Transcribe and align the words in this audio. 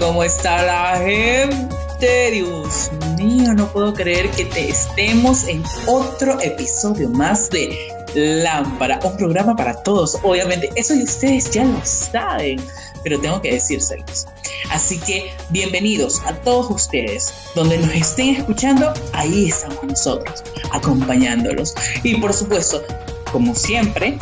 ¿cómo 0.00 0.24
está 0.24 0.62
la 0.62 0.98
gente? 0.98 2.30
Dios 2.30 2.90
mío, 3.16 3.52
no 3.54 3.70
puedo 3.72 3.92
creer 3.92 4.30
que 4.30 4.44
te 4.46 4.70
estemos 4.70 5.46
en 5.46 5.62
otro 5.86 6.40
episodio 6.40 7.08
más 7.10 7.50
de 7.50 7.76
Lámpara, 8.14 8.98
un 9.04 9.16
programa 9.16 9.54
para 9.54 9.74
todos. 9.82 10.18
Obviamente, 10.22 10.70
eso 10.76 10.94
y 10.94 11.02
ustedes 11.02 11.50
ya 11.50 11.64
lo 11.64 11.84
saben, 11.84 12.60
pero 13.02 13.20
tengo 13.20 13.40
que 13.42 13.52
decírselos. 13.52 14.26
Así 14.70 14.98
que 15.00 15.32
bienvenidos 15.50 16.20
a 16.26 16.34
todos 16.34 16.70
ustedes. 16.70 17.32
Donde 17.54 17.78
nos 17.78 17.94
estén 17.94 18.36
escuchando, 18.36 18.92
ahí 19.12 19.48
estamos 19.48 19.82
nosotros, 19.84 20.42
acompañándolos. 20.72 21.74
Y 22.02 22.16
por 22.16 22.32
supuesto, 22.32 22.82
como 23.30 23.54
siempre, 23.54 24.18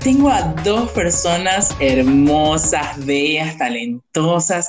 tengo 0.00 0.30
a 0.30 0.42
dos 0.64 0.90
personas 0.92 1.74
hermosas, 1.78 3.04
bellas, 3.04 3.58
talentosas, 3.58 4.68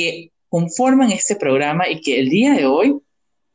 que 0.00 0.32
conforman 0.48 1.12
este 1.12 1.36
programa 1.36 1.88
y 1.88 2.00
que 2.00 2.18
el 2.18 2.28
día 2.28 2.54
de 2.54 2.66
hoy, 2.66 2.96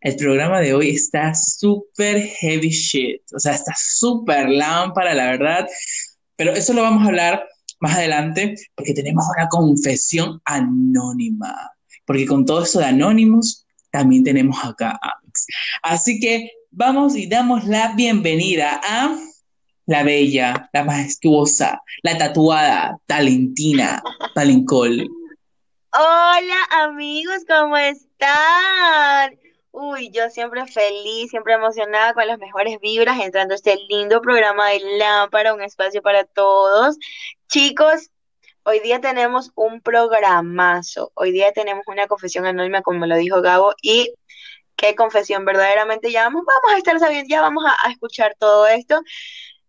el 0.00 0.16
programa 0.16 0.60
de 0.60 0.74
hoy 0.74 0.90
está 0.90 1.34
súper 1.34 2.22
heavy 2.22 2.70
shit, 2.70 3.22
o 3.34 3.38
sea, 3.38 3.54
está 3.54 3.72
súper 3.76 4.48
lámpara, 4.48 5.14
la 5.14 5.26
verdad, 5.26 5.68
pero 6.36 6.52
eso 6.52 6.72
lo 6.72 6.82
vamos 6.82 7.02
a 7.02 7.06
hablar 7.08 7.44
más 7.80 7.96
adelante 7.96 8.54
porque 8.74 8.94
tenemos 8.94 9.24
una 9.36 9.48
confesión 9.48 10.40
anónima, 10.44 11.70
porque 12.04 12.26
con 12.26 12.44
todo 12.44 12.62
eso 12.64 12.78
de 12.78 12.86
anónimos, 12.86 13.66
también 13.90 14.22
tenemos 14.24 14.56
acá 14.64 14.98
a. 15.02 15.20
Así 15.82 16.20
que 16.20 16.50
vamos 16.70 17.16
y 17.16 17.26
damos 17.26 17.64
la 17.66 17.94
bienvenida 17.94 18.80
a 18.82 19.16
la 19.90 20.04
bella, 20.04 20.70
la 20.72 20.84
majestuosa, 20.84 21.82
la 22.04 22.16
tatuada, 22.16 22.96
talentina, 23.06 24.00
Palincol. 24.36 25.08
Hola 25.92 26.84
amigos, 26.84 27.38
¿cómo 27.48 27.76
están? 27.76 29.36
Uy, 29.72 30.12
yo 30.12 30.30
siempre 30.30 30.64
feliz, 30.68 31.30
siempre 31.30 31.54
emocionada 31.54 32.14
con 32.14 32.24
las 32.28 32.38
mejores 32.38 32.78
vibras, 32.80 33.18
entrando 33.18 33.52
a 33.52 33.56
este 33.56 33.76
lindo 33.88 34.20
programa 34.22 34.68
de 34.68 34.80
Lámpara, 34.96 35.54
un 35.54 35.62
espacio 35.62 36.02
para 36.02 36.22
todos. 36.22 36.96
Chicos, 37.48 38.10
hoy 38.62 38.78
día 38.78 39.00
tenemos 39.00 39.50
un 39.56 39.80
programazo, 39.80 41.10
hoy 41.14 41.32
día 41.32 41.50
tenemos 41.50 41.82
una 41.88 42.06
confesión 42.06 42.46
anónima, 42.46 42.82
como 42.82 43.06
lo 43.06 43.16
dijo 43.16 43.42
Gabo, 43.42 43.74
y 43.82 44.14
qué 44.76 44.94
confesión, 44.94 45.44
verdaderamente 45.44 46.12
ya 46.12 46.22
vamos, 46.22 46.44
vamos 46.46 46.76
a 46.76 46.78
estar 46.78 46.96
sabiendo, 47.00 47.28
ya 47.28 47.40
vamos 47.40 47.64
a, 47.66 47.90
escuchar 47.90 48.36
todo 48.38 48.68
esto. 48.68 49.00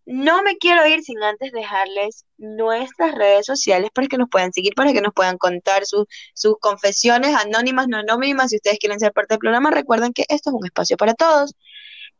No 0.04 0.42
me 0.42 0.56
quiero 0.56 0.86
ir 0.86 1.02
sin 1.02 1.22
antes 1.22 1.52
dejarles 1.52 2.26
nuestras 2.36 3.14
redes 3.14 3.46
sociales 3.46 3.90
para 3.94 4.08
que 4.08 4.18
nos 4.18 4.28
puedan 4.28 4.52
seguir, 4.52 4.74
para 4.74 4.92
que 4.92 5.00
nos 5.00 5.12
puedan 5.14 5.38
contar 5.38 5.84
sus 5.84 6.58
confesiones 6.60 7.36
anónimas, 7.36 7.86
no 7.88 7.98
anónimas. 7.98 8.50
Si 8.50 8.56
ustedes 8.56 8.78
quieren 8.78 8.98
ser 8.98 9.12
parte 9.12 9.34
del 9.34 9.38
programa, 9.38 9.70
recuerden 9.70 10.12
que 10.12 10.24
esto 10.28 10.50
es 10.50 10.54
un 10.54 10.66
espacio 10.66 10.96
para 10.96 11.14
todos. 11.14 11.54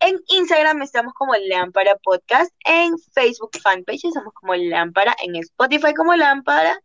En 0.01 0.19
Instagram 0.29 0.83
estamos 0.83 1.13
como 1.15 1.35
Lámpara 1.35 1.97
Podcast, 2.03 2.53
en 2.65 2.99
Facebook 3.15 3.53
Fanpage 3.63 4.05
estamos 4.05 4.33
como 4.35 4.55
Lámpara, 4.55 5.15
en 5.23 5.37
Spotify 5.37 5.95
como 5.95 6.17
Lámpara 6.17 6.81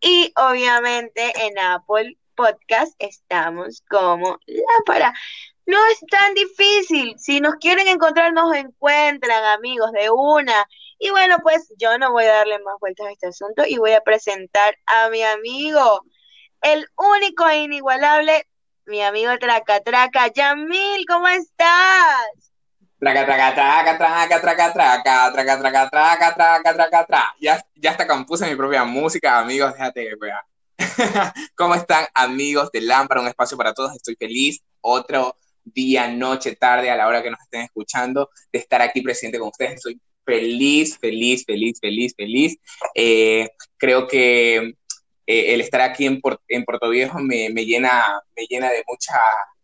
y 0.00 0.32
obviamente 0.36 1.32
en 1.46 1.58
Apple 1.58 2.16
podcast 2.34 2.92
estamos 2.98 3.82
como 3.88 4.38
Lámpara. 4.46 5.14
No 5.66 5.78
es 5.90 5.98
tan 6.08 6.34
difícil. 6.34 7.18
Si 7.18 7.40
nos 7.40 7.56
quieren 7.56 7.88
encontrar, 7.88 8.32
nos 8.32 8.54
encuentran, 8.54 9.44
amigos, 9.44 9.90
de 9.92 10.10
una. 10.10 10.66
Y 10.98 11.10
bueno, 11.10 11.38
pues 11.42 11.72
yo 11.76 11.98
no 11.98 12.12
voy 12.12 12.24
a 12.24 12.34
darle 12.34 12.58
más 12.60 12.76
vueltas 12.80 13.08
a 13.08 13.10
este 13.10 13.26
asunto 13.26 13.64
y 13.66 13.76
voy 13.76 13.92
a 13.92 14.00
presentar 14.00 14.76
a 14.86 15.10
mi 15.10 15.22
amigo, 15.22 16.02
el 16.62 16.86
único 16.96 17.48
e 17.48 17.58
inigualable, 17.58 18.46
mi 18.86 19.02
amigo 19.02 19.36
Traca 19.38 19.80
Traca. 19.80 20.28
Yamil, 20.28 21.04
¿cómo 21.06 21.26
estás? 21.28 22.52
Traca, 23.00 23.26
traca, 23.26 23.54
traca, 23.54 23.98
traca, 23.98 24.42
traca, 24.42 24.72
traca, 24.72 25.32
traca, 25.32 25.60
traca, 25.60 25.90
traca, 25.90 26.34
traca, 26.34 26.74
traca, 26.74 27.06
traca. 27.06 27.34
Ya, 27.40 27.62
ya 27.74 27.90
hasta 27.90 28.06
compuse 28.06 28.46
mi 28.48 28.54
propia 28.54 28.84
música, 28.84 29.38
amigos, 29.38 29.72
déjate 29.72 30.08
que 30.08 30.14
vea. 30.18 30.46
¿Cómo 31.56 31.74
están 31.74 32.06
amigos 32.14 32.70
de 32.70 32.80
Lámpara? 32.82 33.20
Un 33.20 33.28
espacio 33.28 33.56
para 33.56 33.74
todos. 33.74 33.94
Estoy 33.94 34.16
feliz. 34.16 34.62
Otro 34.80 35.34
día, 35.66 36.08
noche, 36.08 36.56
tarde, 36.56 36.90
a 36.90 36.96
la 36.96 37.06
hora 37.06 37.22
que 37.22 37.30
nos 37.30 37.40
estén 37.40 37.62
escuchando, 37.62 38.30
de 38.52 38.58
estar 38.58 38.80
aquí 38.82 39.02
presente 39.02 39.38
con 39.38 39.48
ustedes. 39.48 39.74
Estoy 39.74 40.00
feliz, 40.24 40.98
feliz, 40.98 41.44
feliz, 41.44 41.78
feliz, 41.80 42.14
feliz. 42.16 42.56
Eh, 42.94 43.48
creo 43.76 44.08
que 44.08 44.56
eh, 45.26 45.54
el 45.54 45.60
estar 45.60 45.80
aquí 45.80 46.06
en, 46.06 46.20
en 46.48 46.64
Puerto 46.64 46.88
Viejo 46.88 47.18
me, 47.18 47.50
me, 47.50 47.64
llena, 47.64 48.04
me 48.36 48.44
llena 48.46 48.70
de 48.70 48.84
muchas 48.86 49.20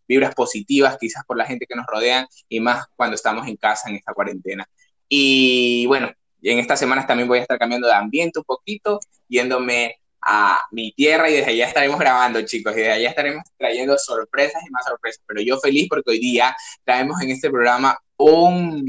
vibras 0.07 0.35
positivas, 0.35 0.97
quizás 0.99 1.23
por 1.25 1.37
la 1.37 1.45
gente 1.45 1.65
que 1.65 1.75
nos 1.75 1.85
rodean 1.85 2.27
y 2.49 2.59
más 2.59 2.85
cuando 2.95 3.15
estamos 3.15 3.47
en 3.47 3.55
casa 3.57 3.89
en 3.89 3.95
esta 3.95 4.13
cuarentena. 4.13 4.67
Y 5.07 5.85
bueno, 5.87 6.11
en 6.41 6.59
estas 6.59 6.79
semanas 6.79 7.07
también 7.07 7.27
voy 7.27 7.39
a 7.39 7.41
estar 7.41 7.57
cambiando 7.57 7.87
de 7.87 7.93
ambiente 7.93 8.39
un 8.39 8.45
poquito, 8.45 8.99
yéndome 9.27 9.97
a 10.25 10.59
mi 10.71 10.91
tierra 10.93 11.29
y 11.29 11.33
desde 11.33 11.51
allá 11.51 11.67
estaremos 11.67 11.99
grabando, 11.99 12.41
chicos, 12.43 12.73
y 12.73 12.77
desde 12.77 12.91
allá 12.91 13.09
estaremos 13.09 13.43
trayendo 13.57 13.97
sorpresas 13.97 14.61
y 14.65 14.69
más 14.71 14.85
sorpresas. 14.85 15.21
Pero 15.27 15.41
yo 15.41 15.59
feliz 15.59 15.87
porque 15.89 16.11
hoy 16.11 16.19
día 16.19 16.55
traemos 16.83 17.21
en 17.21 17.31
este 17.31 17.49
programa 17.49 17.97
un, 18.17 18.87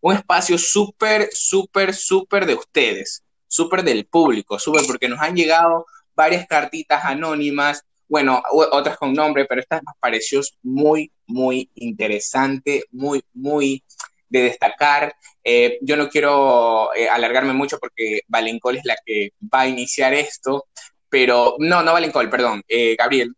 un 0.00 0.14
espacio 0.14 0.58
súper, 0.58 1.28
súper, 1.32 1.94
súper 1.94 2.46
de 2.46 2.54
ustedes, 2.54 3.22
súper 3.46 3.82
del 3.82 4.06
público, 4.06 4.58
súper 4.58 4.84
porque 4.86 5.08
nos 5.08 5.20
han 5.20 5.36
llegado 5.36 5.86
varias 6.14 6.46
cartitas 6.46 7.04
anónimas, 7.04 7.84
bueno, 8.08 8.42
otras 8.50 8.98
con 8.98 9.14
nombre, 9.14 9.46
pero 9.46 9.60
esta 9.60 9.76
nos 9.76 9.94
pareció 9.98 10.42
muy, 10.62 11.10
muy 11.26 11.70
interesante, 11.74 12.84
muy, 12.90 13.24
muy 13.32 13.82
de 14.32 14.42
destacar. 14.44 15.14
Eh, 15.44 15.78
yo 15.82 15.96
no 15.96 16.08
quiero 16.08 16.94
eh, 16.94 17.08
alargarme 17.08 17.52
mucho 17.52 17.78
porque 17.78 18.22
Valencol 18.26 18.78
es 18.78 18.84
la 18.84 18.96
que 19.04 19.34
va 19.52 19.60
a 19.60 19.68
iniciar 19.68 20.14
esto, 20.14 20.66
pero 21.08 21.56
no, 21.58 21.82
no 21.82 21.92
Valencol, 21.92 22.30
perdón, 22.30 22.62
eh, 22.66 22.96
Gabriel. 22.96 23.34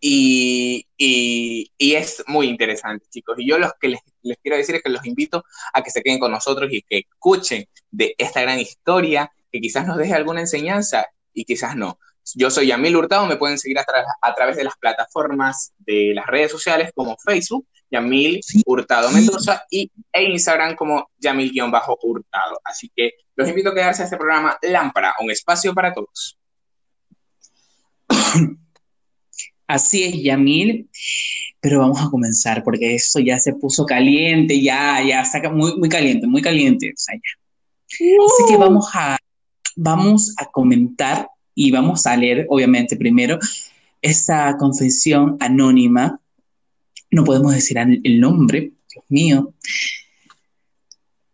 Y, 0.00 0.84
y, 0.96 1.94
es 1.94 2.24
muy 2.26 2.48
interesante, 2.48 3.06
chicos. 3.08 3.36
Y 3.38 3.48
yo 3.48 3.56
lo 3.56 3.70
que 3.80 3.90
les, 3.90 4.00
les, 4.22 4.36
quiero 4.42 4.56
decir 4.56 4.74
es 4.74 4.82
que 4.82 4.90
los 4.90 5.06
invito 5.06 5.44
a 5.72 5.80
que 5.80 5.92
se 5.92 6.02
queden 6.02 6.18
con 6.18 6.32
nosotros 6.32 6.68
y 6.72 6.82
que 6.82 7.06
escuchen 7.08 7.64
de 7.88 8.16
esta 8.18 8.40
gran 8.42 8.58
historia, 8.58 9.30
que 9.52 9.60
quizás 9.60 9.86
nos 9.86 9.98
deje 9.98 10.14
alguna 10.14 10.40
enseñanza 10.40 11.06
y 11.32 11.44
quizás 11.44 11.76
no. 11.76 12.00
Yo 12.34 12.50
soy 12.50 12.66
Yamil 12.66 12.96
Hurtado, 12.96 13.26
me 13.26 13.36
pueden 13.36 13.58
seguir 13.58 13.78
a, 13.78 13.84
a 14.20 14.34
través 14.34 14.56
de 14.56 14.64
las 14.64 14.76
plataformas 14.76 15.72
de 15.78 16.12
las 16.14 16.26
redes 16.26 16.50
sociales 16.50 16.90
como 16.92 17.16
Facebook 17.18 17.68
Yamil 17.92 18.40
Hurtado 18.64 19.10
Mendoza 19.10 19.64
y 19.70 19.90
e 20.12 20.24
Instagram 20.24 20.74
como 20.74 21.10
Yamil-Hurtado. 21.18 22.60
Así 22.64 22.90
que 22.94 23.12
los 23.36 23.48
invito 23.48 23.68
a 23.70 23.74
quedarse 23.74 24.02
a 24.02 24.06
este 24.06 24.16
programa 24.16 24.58
Lámpara, 24.62 25.14
un 25.20 25.30
espacio 25.30 25.74
para 25.74 25.92
todos. 25.92 26.38
Así 29.66 30.04
es, 30.04 30.22
Yamil. 30.22 30.88
Pero 31.60 31.80
vamos 31.80 32.00
a 32.00 32.10
comenzar 32.10 32.64
porque 32.64 32.94
esto 32.94 33.20
ya 33.20 33.38
se 33.38 33.54
puso 33.54 33.86
caliente, 33.86 34.60
ya, 34.60 35.00
ya 35.06 35.24
saca 35.24 35.50
muy, 35.50 35.76
muy 35.76 35.88
caliente, 35.88 36.26
muy 36.26 36.42
caliente. 36.42 36.92
Así 36.96 37.20
que 38.48 38.56
vamos 38.56 38.88
a, 38.94 39.16
vamos 39.76 40.34
a 40.38 40.46
comentar 40.46 41.28
y 41.54 41.70
vamos 41.70 42.06
a 42.06 42.16
leer, 42.16 42.46
obviamente, 42.48 42.96
primero 42.96 43.38
esta 44.00 44.56
confesión 44.56 45.36
anónima 45.38 46.20
no 47.12 47.24
podemos 47.24 47.54
decir 47.54 47.76
el 47.78 48.20
nombre, 48.20 48.72
Dios 48.90 49.04
mío. 49.08 49.54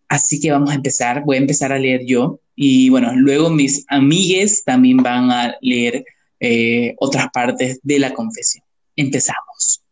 Así 0.09 0.41
que 0.41 0.51
vamos 0.51 0.71
a 0.71 0.75
empezar, 0.75 1.23
voy 1.25 1.37
a 1.37 1.41
empezar 1.41 1.73
a 1.73 1.79
leer 1.79 2.05
yo 2.05 2.41
y 2.57 2.91
bueno, 2.91 3.15
luego 3.15 3.49
mis 3.51 3.85
amigues 3.89 4.65
también 4.65 4.97
van 4.99 5.31
a 5.31 5.55
leer 5.61 6.05
eh, 6.41 6.95
otras 6.99 7.29
partes 7.33 7.79
de 7.83 7.99
la 8.01 8.13
confesión. 8.13 8.65
Empezamos. 8.97 9.83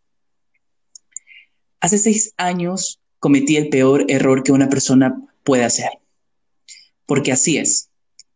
Hace 1.80 1.98
seis 1.98 2.34
años 2.36 2.98
cometí 3.20 3.56
el 3.56 3.68
peor 3.68 4.06
error 4.08 4.42
que 4.42 4.52
una 4.52 4.68
persona 4.68 5.16
puede 5.44 5.64
hacer, 5.64 5.90
porque 7.06 7.30
así 7.30 7.58
es. 7.58 7.90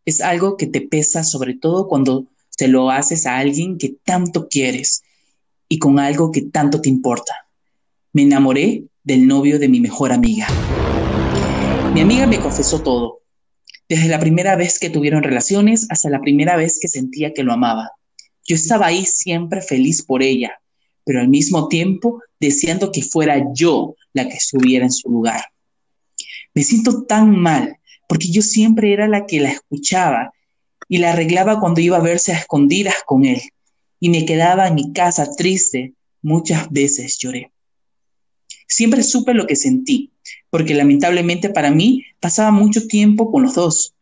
Es 0.04 0.20
algo 0.20 0.56
que 0.56 0.68
te 0.68 0.82
pesa 0.82 1.24
sobre 1.24 1.54
todo 1.54 1.88
cuando 1.88 2.26
se 2.50 2.68
lo 2.68 2.90
haces 2.90 3.26
a 3.26 3.38
alguien 3.38 3.78
que 3.78 3.96
tanto 4.04 4.48
quieres 4.48 5.02
y 5.72 5.78
con 5.78 6.00
algo 6.00 6.32
que 6.32 6.42
tanto 6.42 6.80
te 6.80 6.88
importa. 6.88 7.46
Me 8.12 8.22
enamoré 8.22 8.82
del 9.04 9.26
novio 9.28 9.60
de 9.60 9.68
mi 9.68 9.80
mejor 9.80 10.12
amiga. 10.12 10.48
Mi 11.94 12.00
amiga 12.00 12.26
me 12.26 12.40
confesó 12.40 12.82
todo, 12.82 13.20
desde 13.88 14.08
la 14.08 14.18
primera 14.18 14.56
vez 14.56 14.80
que 14.80 14.90
tuvieron 14.90 15.22
relaciones 15.22 15.86
hasta 15.88 16.10
la 16.10 16.20
primera 16.20 16.56
vez 16.56 16.78
que 16.80 16.88
sentía 16.88 17.32
que 17.32 17.44
lo 17.44 17.52
amaba. 17.52 17.92
Yo 18.44 18.56
estaba 18.56 18.86
ahí 18.86 19.06
siempre 19.06 19.62
feliz 19.62 20.02
por 20.02 20.24
ella, 20.24 20.60
pero 21.04 21.20
al 21.20 21.28
mismo 21.28 21.68
tiempo 21.68 22.20
deseando 22.40 22.90
que 22.90 23.02
fuera 23.02 23.52
yo 23.54 23.94
la 24.12 24.28
que 24.28 24.38
estuviera 24.38 24.84
en 24.84 24.92
su 24.92 25.08
lugar. 25.08 25.44
Me 26.52 26.64
siento 26.64 27.04
tan 27.04 27.30
mal 27.38 27.76
porque 28.08 28.28
yo 28.28 28.42
siempre 28.42 28.92
era 28.92 29.06
la 29.06 29.24
que 29.24 29.38
la 29.38 29.50
escuchaba 29.50 30.32
y 30.88 30.98
la 30.98 31.12
arreglaba 31.12 31.60
cuando 31.60 31.80
iba 31.80 31.96
a 31.96 32.00
verse 32.00 32.32
a 32.32 32.38
escondidas 32.38 32.96
con 33.06 33.24
él. 33.24 33.40
Y 34.00 34.08
me 34.08 34.24
quedaba 34.24 34.66
en 34.66 34.74
mi 34.74 34.92
casa 34.92 35.28
triste. 35.36 35.94
Muchas 36.22 36.70
veces 36.70 37.18
lloré. 37.18 37.52
Siempre 38.66 39.02
supe 39.02 39.34
lo 39.34 39.46
que 39.46 39.56
sentí, 39.56 40.12
porque 40.48 40.74
lamentablemente 40.74 41.50
para 41.50 41.70
mí 41.70 42.04
pasaba 42.20 42.50
mucho 42.50 42.86
tiempo 42.86 43.30
con 43.30 43.42
los 43.42 43.54
dos. 43.54 43.94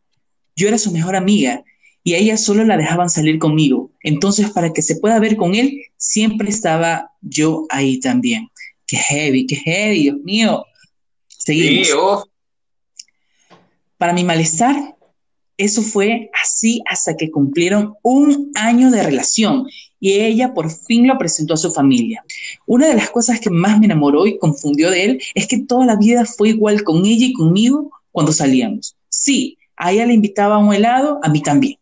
Yo 0.56 0.68
era 0.68 0.78
su 0.78 0.90
mejor 0.90 1.16
amiga 1.16 1.64
y 2.04 2.14
a 2.14 2.18
ella 2.18 2.36
solo 2.36 2.64
la 2.64 2.76
dejaban 2.76 3.10
salir 3.10 3.38
conmigo. 3.38 3.92
Entonces, 4.02 4.50
para 4.50 4.72
que 4.72 4.82
se 4.82 4.96
pueda 4.96 5.18
ver 5.18 5.36
con 5.36 5.54
él, 5.54 5.82
siempre 5.96 6.48
estaba 6.48 7.12
yo 7.20 7.66
ahí 7.70 8.00
también. 8.00 8.48
Qué 8.86 8.96
heavy, 8.96 9.46
qué 9.46 9.56
heavy, 9.56 10.02
Dios 10.02 10.16
mío. 10.22 10.64
Seguimos. 11.28 11.88
Oh. 11.96 12.24
Para 13.98 14.12
mi 14.12 14.24
malestar, 14.24 14.96
eso 15.56 15.82
fue 15.82 16.30
así 16.40 16.80
hasta 16.86 17.16
que 17.16 17.30
cumplieron 17.30 17.94
un 18.02 18.52
año 18.54 18.90
de 18.90 19.02
relación 19.02 19.66
y 20.00 20.12
ella 20.12 20.54
por 20.54 20.70
fin 20.70 21.06
lo 21.06 21.18
presentó 21.18 21.54
a 21.54 21.56
su 21.56 21.70
familia. 21.70 22.24
Una 22.66 22.88
de 22.88 22.94
las 22.94 23.10
cosas 23.10 23.40
que 23.40 23.50
más 23.50 23.78
me 23.78 23.86
enamoró 23.86 24.26
y 24.26 24.38
confundió 24.38 24.90
de 24.90 25.04
él 25.04 25.22
es 25.34 25.46
que 25.46 25.58
toda 25.58 25.86
la 25.86 25.96
vida 25.96 26.24
fue 26.24 26.50
igual 26.50 26.82
con 26.84 27.04
ella 27.04 27.26
y 27.26 27.32
conmigo 27.32 27.90
cuando 28.12 28.32
salíamos. 28.32 28.96
Sí, 29.08 29.58
a 29.76 29.92
ella 29.92 30.06
le 30.06 30.14
invitaba 30.14 30.56
a 30.56 30.58
un 30.58 30.72
helado, 30.72 31.20
a 31.22 31.28
mí 31.28 31.42
también. 31.42 31.78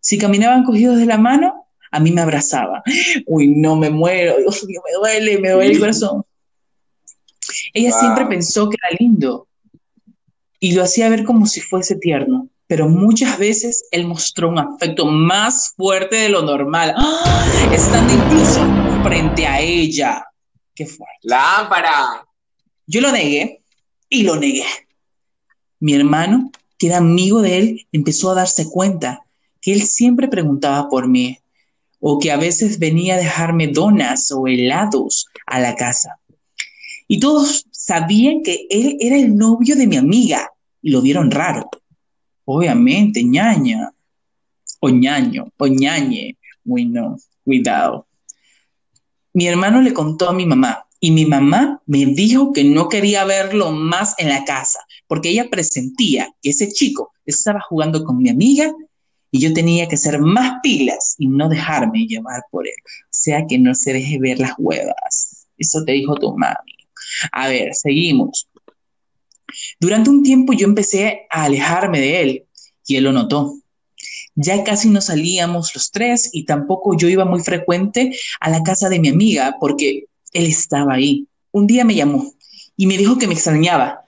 Si 0.00 0.18
caminaban 0.18 0.64
cogidos 0.64 0.98
de 0.98 1.06
la 1.06 1.18
mano, 1.18 1.66
a 1.90 2.00
mí 2.00 2.12
me 2.12 2.20
abrazaba. 2.20 2.82
Uy, 3.26 3.48
no, 3.48 3.76
me 3.76 3.90
muero, 3.90 4.36
Dios 4.38 4.64
mío, 4.64 4.80
me 4.84 4.92
duele, 4.92 5.38
me 5.38 5.50
duele 5.50 5.72
el 5.72 5.80
corazón. 5.80 6.24
Ella 7.72 7.92
siempre 7.92 8.26
pensó 8.26 8.68
que 8.68 8.76
era 8.82 8.96
lindo 8.98 9.46
y 10.58 10.72
lo 10.72 10.82
hacía 10.82 11.08
ver 11.08 11.24
como 11.24 11.46
si 11.46 11.60
fuese 11.60 11.96
tierno 11.96 12.48
pero 12.66 12.88
muchas 12.88 13.38
veces 13.38 13.84
él 13.90 14.06
mostró 14.06 14.48
un 14.48 14.58
afecto 14.58 15.06
más 15.06 15.72
fuerte 15.76 16.16
de 16.16 16.28
lo 16.28 16.42
normal, 16.42 16.94
¡Ah! 16.96 17.70
estando 17.72 18.12
incluso 18.12 18.60
frente 19.02 19.46
a 19.46 19.60
ella. 19.60 20.26
¡Qué 20.74 20.84
fuerte! 20.86 21.20
¡Lámpara! 21.22 22.26
Yo 22.86 23.00
lo 23.00 23.12
negué 23.12 23.62
y 24.08 24.22
lo 24.24 24.36
negué. 24.36 24.64
Mi 25.78 25.94
hermano, 25.94 26.50
que 26.78 26.88
era 26.88 26.98
amigo 26.98 27.40
de 27.40 27.58
él, 27.58 27.86
empezó 27.92 28.30
a 28.30 28.34
darse 28.34 28.68
cuenta 28.68 29.24
que 29.60 29.72
él 29.72 29.82
siempre 29.82 30.28
preguntaba 30.28 30.88
por 30.88 31.08
mí 31.08 31.38
o 32.00 32.18
que 32.18 32.30
a 32.30 32.36
veces 32.36 32.78
venía 32.78 33.14
a 33.14 33.18
dejarme 33.18 33.68
donas 33.68 34.30
o 34.32 34.46
helados 34.46 35.26
a 35.46 35.60
la 35.60 35.74
casa. 35.76 36.18
Y 37.08 37.20
todos 37.20 37.66
sabían 37.70 38.42
que 38.42 38.66
él 38.70 38.96
era 39.00 39.16
el 39.16 39.36
novio 39.36 39.76
de 39.76 39.86
mi 39.86 39.96
amiga 39.96 40.50
y 40.82 40.90
lo 40.90 41.00
vieron 41.00 41.30
raro. 41.30 41.70
Obviamente, 42.46 43.22
ñaña. 43.22 43.92
O 44.80 44.88
ñaño, 44.88 45.52
o 45.58 45.66
ñañe. 45.66 46.38
Uy, 46.64 46.86
no, 46.86 47.16
cuidado. 47.44 48.06
Mi 49.34 49.46
hermano 49.46 49.82
le 49.82 49.92
contó 49.92 50.30
a 50.30 50.32
mi 50.32 50.46
mamá 50.46 50.86
y 50.98 51.10
mi 51.10 51.26
mamá 51.26 51.82
me 51.86 52.06
dijo 52.06 52.52
que 52.52 52.64
no 52.64 52.88
quería 52.88 53.24
verlo 53.24 53.70
más 53.72 54.14
en 54.18 54.30
la 54.30 54.44
casa 54.44 54.80
porque 55.06 55.28
ella 55.28 55.50
presentía 55.50 56.34
que 56.40 56.50
ese 56.50 56.72
chico 56.72 57.12
estaba 57.26 57.60
jugando 57.68 58.02
con 58.04 58.18
mi 58.18 58.30
amiga 58.30 58.72
y 59.30 59.40
yo 59.40 59.52
tenía 59.52 59.88
que 59.88 59.96
ser 59.96 60.20
más 60.20 60.54
pilas 60.62 61.16
y 61.18 61.28
no 61.28 61.48
dejarme 61.48 62.06
llevar 62.06 62.44
por 62.50 62.66
él. 62.66 62.74
O 62.80 63.08
sea 63.10 63.44
que 63.46 63.58
no 63.58 63.74
se 63.74 63.92
deje 63.92 64.18
ver 64.18 64.38
las 64.38 64.54
huevas. 64.56 65.48
Eso 65.58 65.84
te 65.84 65.92
dijo 65.92 66.14
tu 66.14 66.36
mami. 66.36 66.76
A 67.32 67.48
ver, 67.48 67.74
seguimos. 67.74 68.48
Durante 69.80 70.10
un 70.10 70.22
tiempo 70.22 70.52
yo 70.52 70.66
empecé 70.66 71.26
a 71.30 71.44
alejarme 71.44 72.00
de 72.00 72.22
él 72.22 72.44
y 72.86 72.96
él 72.96 73.04
lo 73.04 73.12
notó. 73.12 73.54
Ya 74.34 74.62
casi 74.64 74.90
no 74.90 75.00
salíamos 75.00 75.74
los 75.74 75.90
tres 75.90 76.30
y 76.32 76.44
tampoco 76.44 76.96
yo 76.96 77.08
iba 77.08 77.24
muy 77.24 77.40
frecuente 77.40 78.14
a 78.40 78.50
la 78.50 78.62
casa 78.62 78.88
de 78.88 79.00
mi 79.00 79.08
amiga 79.08 79.56
porque 79.58 80.06
él 80.32 80.46
estaba 80.46 80.94
ahí. 80.94 81.26
Un 81.52 81.66
día 81.66 81.84
me 81.84 81.94
llamó 81.94 82.32
y 82.76 82.86
me 82.86 82.98
dijo 82.98 83.16
que 83.16 83.26
me 83.26 83.34
extrañaba, 83.34 84.04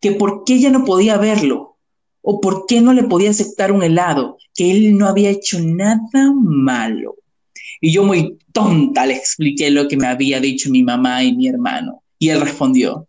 que 0.00 0.12
por 0.12 0.44
qué 0.44 0.60
ya 0.60 0.70
no 0.70 0.84
podía 0.84 1.16
verlo 1.16 1.76
o 2.20 2.40
por 2.40 2.66
qué 2.66 2.80
no 2.80 2.92
le 2.92 3.02
podía 3.04 3.30
aceptar 3.30 3.72
un 3.72 3.82
helado, 3.82 4.38
que 4.54 4.70
él 4.70 4.96
no 4.96 5.08
había 5.08 5.30
hecho 5.30 5.58
nada 5.60 6.32
malo. 6.32 7.16
Y 7.80 7.92
yo 7.92 8.04
muy 8.04 8.38
tonta 8.52 9.06
le 9.06 9.14
expliqué 9.14 9.70
lo 9.70 9.88
que 9.88 9.96
me 9.96 10.06
había 10.06 10.38
dicho 10.38 10.70
mi 10.70 10.84
mamá 10.84 11.24
y 11.24 11.34
mi 11.34 11.48
hermano. 11.48 12.04
Y 12.18 12.28
él 12.28 12.40
respondió, 12.40 13.08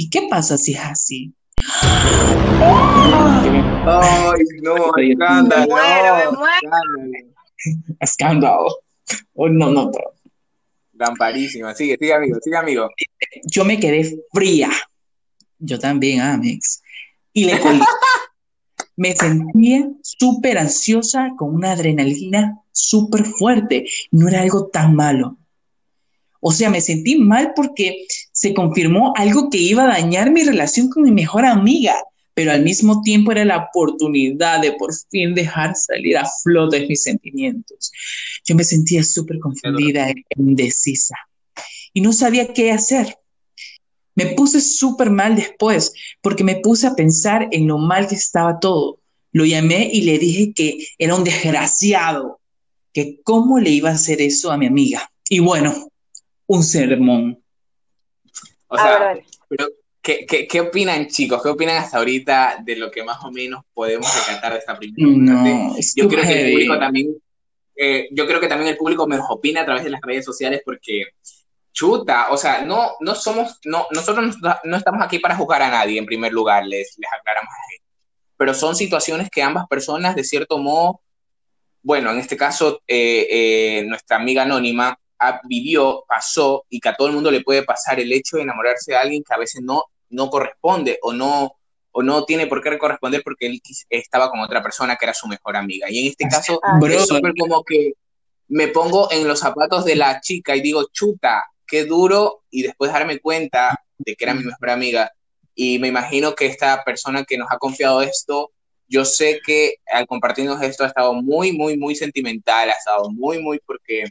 ¿Y 0.00 0.08
qué 0.08 0.28
pasa 0.30 0.56
si 0.56 0.72
es 0.72 0.80
así? 0.80 1.34
Ay, 2.58 3.04
no, 4.62 4.96
escándalo. 4.96 5.76
Escándalo. 8.00 8.66
Oh, 9.34 9.50
no, 9.50 9.70
no, 9.70 9.84
no. 9.84 9.90
Lamparísima. 10.94 11.74
Sigue, 11.74 11.98
sigue, 12.00 12.14
amigo, 12.14 12.38
sigue, 12.42 12.56
amigo. 12.56 12.88
Yo 13.44 13.66
me 13.66 13.78
quedé 13.78 14.10
fría. 14.32 14.70
Yo 15.58 15.78
también, 15.78 16.22
Amix. 16.22 16.82
Y 17.34 17.44
le 17.44 17.60
colgué. 17.60 17.84
me 18.96 19.14
sentía 19.14 19.86
súper 20.02 20.56
ansiosa 20.56 21.32
con 21.36 21.54
una 21.54 21.72
adrenalina 21.72 22.58
súper 22.72 23.26
fuerte. 23.26 23.84
No 24.12 24.28
era 24.28 24.40
algo 24.40 24.68
tan 24.68 24.94
malo. 24.94 25.36
O 26.40 26.52
sea, 26.52 26.70
me 26.70 26.80
sentí 26.80 27.16
mal 27.16 27.52
porque 27.54 28.06
se 28.32 28.54
confirmó 28.54 29.12
algo 29.16 29.50
que 29.50 29.58
iba 29.58 29.84
a 29.84 30.00
dañar 30.00 30.30
mi 30.30 30.42
relación 30.42 30.88
con 30.88 31.02
mi 31.02 31.10
mejor 31.10 31.44
amiga, 31.44 31.94
pero 32.34 32.52
al 32.52 32.62
mismo 32.62 33.02
tiempo 33.02 33.32
era 33.32 33.44
la 33.44 33.68
oportunidad 33.68 34.62
de 34.62 34.72
por 34.72 34.90
fin 35.10 35.34
dejar 35.34 35.74
salir 35.76 36.16
a 36.16 36.26
flote 36.42 36.86
mis 36.86 37.02
sentimientos. 37.02 37.92
Yo 38.44 38.54
me 38.54 38.64
sentía 38.64 39.04
súper 39.04 39.38
confundida 39.38 40.08
e 40.08 40.14
indecisa 40.36 41.14
y 41.92 42.00
no 42.00 42.12
sabía 42.12 42.52
qué 42.52 42.72
hacer. 42.72 43.16
Me 44.14 44.26
puse 44.26 44.60
súper 44.60 45.10
mal 45.10 45.36
después 45.36 45.92
porque 46.22 46.44
me 46.44 46.56
puse 46.56 46.86
a 46.86 46.94
pensar 46.94 47.48
en 47.52 47.66
lo 47.66 47.78
mal 47.78 48.08
que 48.08 48.14
estaba 48.14 48.58
todo. 48.58 49.00
Lo 49.32 49.44
llamé 49.44 49.90
y 49.92 50.02
le 50.02 50.18
dije 50.18 50.52
que 50.54 50.86
era 50.98 51.14
un 51.14 51.24
desgraciado, 51.24 52.40
que 52.92 53.20
cómo 53.22 53.58
le 53.58 53.70
iba 53.70 53.90
a 53.90 53.94
hacer 53.94 54.20
eso 54.20 54.50
a 54.50 54.58
mi 54.58 54.66
amiga. 54.66 55.10
Y 55.28 55.38
bueno, 55.38 55.89
un 56.50 56.64
sermón. 56.64 57.40
O 58.66 58.76
sea, 58.76 59.16
pero 59.48 59.68
¿qué, 60.02 60.26
qué, 60.26 60.60
opinan 60.60 61.06
chicos? 61.06 61.40
¿Qué 61.40 61.48
opinan 61.48 61.76
hasta 61.76 61.98
ahorita 61.98 62.58
de 62.64 62.74
lo 62.74 62.90
que 62.90 63.04
más 63.04 63.22
o 63.24 63.30
menos 63.30 63.62
podemos 63.72 64.12
rescatar 64.12 64.52
de 64.54 64.58
esta 64.58 64.76
primera 64.76 65.12
no, 65.16 65.76
Yo 65.94 66.08
creo 66.08 66.24
que 66.24 66.40
el 66.40 66.52
público 66.52 66.78
también, 66.78 67.16
eh, 67.76 68.08
yo 68.10 68.26
creo 68.26 68.40
que 68.40 68.48
también 68.48 68.70
el 68.70 68.76
público 68.76 69.06
me 69.06 69.18
opina 69.28 69.60
a 69.60 69.64
través 69.64 69.84
de 69.84 69.90
las 69.90 70.00
redes 70.00 70.24
sociales 70.24 70.62
porque 70.64 71.04
chuta, 71.72 72.32
o 72.32 72.36
sea, 72.36 72.64
no, 72.64 72.96
no 72.98 73.14
somos, 73.14 73.60
no, 73.64 73.86
nosotros 73.92 74.36
no, 74.64 74.76
estamos 74.76 75.02
aquí 75.04 75.20
para 75.20 75.36
juzgar 75.36 75.62
a 75.62 75.70
nadie 75.70 76.00
en 76.00 76.06
primer 76.06 76.32
lugar, 76.32 76.66
les, 76.66 76.98
les 76.98 77.10
aclaramos 77.12 77.48
a 77.48 77.82
Pero 78.36 78.54
son 78.54 78.74
situaciones 78.74 79.30
que 79.30 79.42
ambas 79.42 79.68
personas, 79.68 80.16
de 80.16 80.24
cierto 80.24 80.58
modo, 80.58 81.00
bueno, 81.80 82.10
en 82.10 82.18
este 82.18 82.36
caso, 82.36 82.82
eh, 82.88 83.28
eh, 83.30 83.84
nuestra 83.86 84.16
amiga 84.16 84.42
anónima 84.42 84.99
vivió, 85.44 86.04
pasó 86.08 86.64
y 86.68 86.80
que 86.80 86.88
a 86.88 86.94
todo 86.94 87.08
el 87.08 87.14
mundo 87.14 87.30
le 87.30 87.42
puede 87.42 87.62
pasar 87.62 88.00
el 88.00 88.12
hecho 88.12 88.36
de 88.36 88.42
enamorarse 88.42 88.92
de 88.92 88.98
alguien 88.98 89.22
que 89.22 89.34
a 89.34 89.38
veces 89.38 89.62
no, 89.62 89.84
no 90.08 90.30
corresponde 90.30 90.98
o 91.02 91.12
no, 91.12 91.56
o 91.92 92.02
no 92.02 92.24
tiene 92.24 92.46
por 92.46 92.62
qué 92.62 92.78
corresponder 92.78 93.22
porque 93.22 93.46
él 93.46 93.60
estaba 93.88 94.30
con 94.30 94.40
otra 94.40 94.62
persona 94.62 94.96
que 94.96 95.04
era 95.04 95.14
su 95.14 95.28
mejor 95.28 95.56
amiga. 95.56 95.88
Y 95.90 96.00
en 96.00 96.06
este 96.08 96.28
caso 96.28 96.60
es 96.88 97.06
súper 97.06 97.34
como 97.38 97.62
que 97.64 97.94
me 98.48 98.68
pongo 98.68 99.10
en 99.12 99.26
los 99.26 99.40
zapatos 99.40 99.84
de 99.84 99.96
la 99.96 100.20
chica 100.20 100.56
y 100.56 100.60
digo, 100.60 100.88
chuta, 100.92 101.44
qué 101.66 101.84
duro, 101.84 102.42
y 102.50 102.62
después 102.62 102.92
darme 102.92 103.20
cuenta 103.20 103.84
de 103.98 104.16
que 104.16 104.24
era 104.24 104.34
mi 104.34 104.44
mejor 104.44 104.70
amiga. 104.70 105.12
Y 105.54 105.78
me 105.78 105.88
imagino 105.88 106.34
que 106.34 106.46
esta 106.46 106.82
persona 106.84 107.24
que 107.24 107.38
nos 107.38 107.50
ha 107.50 107.58
confiado 107.58 108.02
esto, 108.02 108.50
yo 108.88 109.04
sé 109.04 109.40
que 109.44 109.76
al 109.86 110.06
compartirnos 110.06 110.60
esto 110.62 110.82
ha 110.82 110.88
estado 110.88 111.14
muy, 111.14 111.52
muy, 111.52 111.76
muy 111.76 111.94
sentimental, 111.94 112.70
ha 112.70 112.72
estado 112.72 113.08
muy, 113.10 113.40
muy 113.40 113.60
porque 113.64 114.04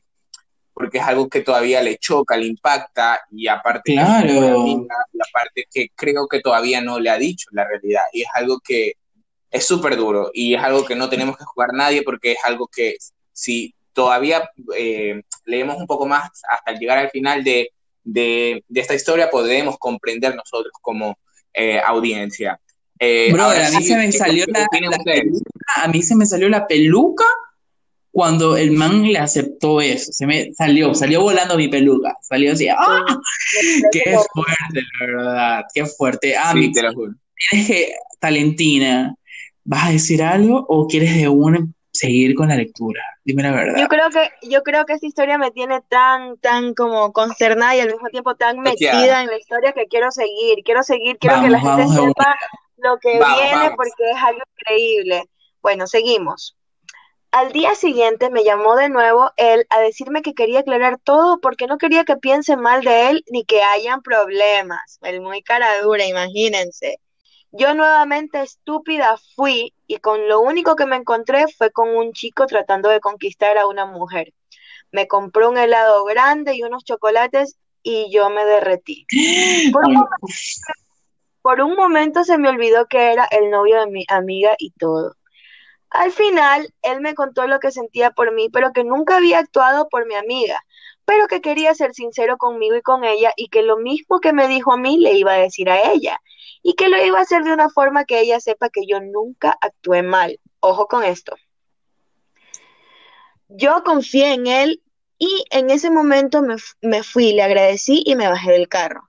porque 0.80 1.00
es 1.00 1.04
algo 1.04 1.28
que 1.28 1.42
todavía 1.42 1.82
le 1.84 1.98
choca, 1.98 2.38
le 2.38 2.46
impacta 2.46 3.20
y 3.32 3.50
aparte 3.50 3.92
claro. 3.92 4.88
la 5.12 5.26
parte 5.34 5.66
que 5.70 5.90
creo 5.94 6.26
que 6.26 6.40
todavía 6.40 6.80
no 6.80 7.02
le 7.02 7.10
ha 7.10 7.18
dicho 7.18 7.50
la 7.52 7.68
realidad 7.68 8.04
y 8.14 8.22
es 8.22 8.30
algo 8.34 8.62
que 8.64 8.94
es 9.52 9.66
súper 9.66 9.98
duro 9.98 10.32
y 10.34 10.56
es 10.56 10.64
algo 10.64 10.86
que 10.86 10.96
no 10.96 11.10
tenemos 11.10 11.36
que 11.36 11.44
jugar 11.44 11.72
nadie 11.74 12.02
porque 12.02 12.32
es 12.32 12.38
algo 12.46 12.70
que 12.74 12.96
si 13.34 13.76
todavía 13.92 14.50
eh, 14.74 15.22
leemos 15.44 15.76
un 15.76 15.86
poco 15.86 16.06
más 16.06 16.30
hasta 16.50 16.72
llegar 16.72 16.98
al 16.98 17.10
final 17.10 17.44
de, 17.44 17.74
de, 18.06 18.64
esta 18.74 18.96
historia 18.96 19.30
podemos 19.30 19.78
comprender 19.78 20.34
nosotros 20.34 20.72
como 20.82 21.20
eh, 21.54 21.82
audiencia. 21.86 22.58
Eh, 22.98 23.34
a 23.38 23.70
mí 23.72 23.84
se 23.84 23.98
me 23.98 24.12
salió 24.14 24.46
la, 24.48 24.66
a 25.76 25.88
mí 25.90 26.02
se 26.04 26.16
me 26.16 26.26
salió 26.26 26.48
la 26.48 26.66
peluca 26.68 27.26
cuando 28.20 28.58
el 28.58 28.72
man 28.72 29.04
le 29.04 29.18
aceptó 29.18 29.80
eso, 29.80 30.12
se 30.12 30.28
me 30.28 30.54
salió, 30.54 30.94
salió 30.94 31.22
volando 31.22 31.56
mi 31.56 31.70
peluca, 31.70 32.18
salió 32.20 32.52
así, 32.52 32.68
¡ah! 32.68 32.76
¡Qué 33.94 34.18
fuerte, 34.34 34.82
la 35.00 35.06
verdad! 35.06 35.64
¡Qué 35.74 35.86
fuerte! 35.86 36.36
Ah, 36.36 36.54
te 36.54 36.84
lo 36.84 36.92
juro. 36.92 37.14
que, 37.50 37.94
Talentina, 38.20 39.16
¿vas 39.64 39.88
a 39.88 39.92
decir 39.94 40.22
algo 40.22 40.66
o 40.68 40.86
quieres 40.86 41.16
de 41.16 41.30
una 41.30 41.66
seguir 41.94 42.36
con 42.36 42.50
la 42.50 42.58
lectura. 42.58 43.02
Dime 43.24 43.42
la 43.42 43.52
verdad. 43.52 43.80
Yo 43.80 43.88
creo 43.88 44.10
que, 44.10 44.50
yo 44.50 44.64
creo 44.64 44.86
que 44.86 44.94
esta 44.94 45.08
historia 45.08 45.38
me 45.38 45.52
tiene 45.52 45.80
tan, 45.88 46.38
tan 46.40 46.74
como 46.74 47.14
consternada 47.14 47.78
y 47.78 47.80
al 47.80 47.88
mismo 47.88 48.10
tiempo 48.10 48.36
tan 48.36 48.60
metida 48.60 49.22
en 49.22 49.28
la 49.28 49.38
historia 49.38 49.72
que 49.72 49.86
quiero 49.86 50.12
seguir, 50.12 50.58
quiero 50.66 50.84
seguir, 50.84 51.18
quiero 51.20 51.42
que 51.42 51.50
la 51.50 51.62
gente 51.62 51.88
sepa 51.88 52.36
lo 52.80 52.98
que 52.98 53.12
viene 53.14 53.76
porque 53.78 54.12
es 54.12 54.24
algo 54.24 54.42
increíble. 54.58 55.24
Bueno, 55.62 55.88
seguimos. 55.88 56.59
Al 57.32 57.52
día 57.52 57.76
siguiente 57.76 58.32
me 58.32 58.44
llamó 58.44 58.76
de 58.76 58.90
nuevo 58.90 59.32
él 59.38 59.68
a 59.70 59.80
decirme 59.80 60.24
que 60.24 60.34
quería 60.34 60.62
aclarar 60.62 60.98
todo 60.98 61.40
porque 61.40 61.68
no 61.68 61.78
quería 61.78 62.04
que 62.04 62.18
piense 62.18 62.58
mal 62.58 62.84
de 62.84 63.10
él 63.10 63.24
ni 63.30 63.46
que 63.46 63.62
hayan 63.62 64.02
problemas. 64.02 64.98
El 65.02 65.22
muy 65.22 65.44
cara 65.44 65.80
dura, 65.82 66.06
imagínense. 66.06 67.00
Yo 67.52 67.76
nuevamente 67.76 68.42
estúpida 68.42 69.16
fui 69.36 69.74
y 69.86 69.98
con 69.98 70.28
lo 70.28 70.40
único 70.40 70.76
que 70.76 70.88
me 70.88 70.96
encontré 70.96 71.46
fue 71.56 71.72
con 71.72 71.90
un 71.90 72.14
chico 72.14 72.48
tratando 72.48 72.90
de 72.90 73.00
conquistar 73.00 73.60
a 73.60 73.68
una 73.68 73.86
mujer. 73.86 74.34
Me 74.92 75.08
compró 75.08 75.50
un 75.50 75.58
helado 75.58 76.06
grande 76.06 76.56
y 76.56 76.64
unos 76.64 76.84
chocolates 76.84 77.58
y 77.84 78.12
yo 78.12 78.32
me 78.32 78.44
derretí. 78.44 79.06
Por 79.72 79.86
un, 79.86 79.94
momento, 79.94 80.28
por 81.44 81.62
un 81.62 81.76
momento 81.76 82.24
se 82.24 82.40
me 82.40 82.50
olvidó 82.50 82.88
que 82.88 83.12
era 83.12 83.26
el 83.26 83.52
novio 83.52 83.80
de 83.82 83.88
mi 83.88 84.06
amiga 84.10 84.56
y 84.58 84.72
todo. 84.72 85.16
Al 85.90 86.12
final, 86.12 86.74
él 86.84 87.02
me 87.02 87.16
contó 87.16 87.48
lo 87.48 87.60
que 87.60 87.72
sentía 87.72 88.12
por 88.12 88.34
mí, 88.34 88.50
pero 88.50 88.72
que 88.74 88.84
nunca 88.84 89.18
había 89.18 89.40
actuado 89.40 89.90
por 89.90 90.06
mi 90.06 90.16
amiga, 90.16 90.64
pero 91.06 91.28
que 91.28 91.42
quería 91.42 91.74
ser 91.74 91.94
sincero 91.94 92.38
conmigo 92.38 92.76
y 92.76 92.82
con 92.82 93.04
ella 93.04 93.34
y 93.36 93.50
que 93.50 93.64
lo 93.64 93.78
mismo 93.78 94.20
que 94.20 94.32
me 94.32 94.48
dijo 94.48 94.72
a 94.72 94.78
mí 94.78 95.00
le 95.00 95.14
iba 95.14 95.34
a 95.34 95.40
decir 95.40 95.70
a 95.70 95.92
ella 95.92 96.22
y 96.62 96.76
que 96.76 96.90
lo 96.90 97.04
iba 97.04 97.18
a 97.18 97.24
hacer 97.24 97.44
de 97.44 97.54
una 97.54 97.70
forma 97.70 98.06
que 98.06 98.20
ella 98.20 98.40
sepa 98.40 98.70
que 98.70 98.86
yo 98.88 99.00
nunca 99.00 99.58
actué 99.62 100.04
mal. 100.04 100.40
Ojo 100.60 100.88
con 100.88 101.04
esto. 101.04 101.36
Yo 103.48 103.84
confié 103.84 104.34
en 104.34 104.46
él 104.46 104.84
y 105.18 105.46
en 105.50 105.72
ese 105.72 105.90
momento 105.90 106.44
me, 106.44 106.58
me 106.82 107.02
fui, 107.02 107.34
le 107.34 107.42
agradecí 107.42 108.04
y 108.06 108.16
me 108.16 108.28
bajé 108.28 108.52
del 108.52 108.68
carro. 108.68 109.09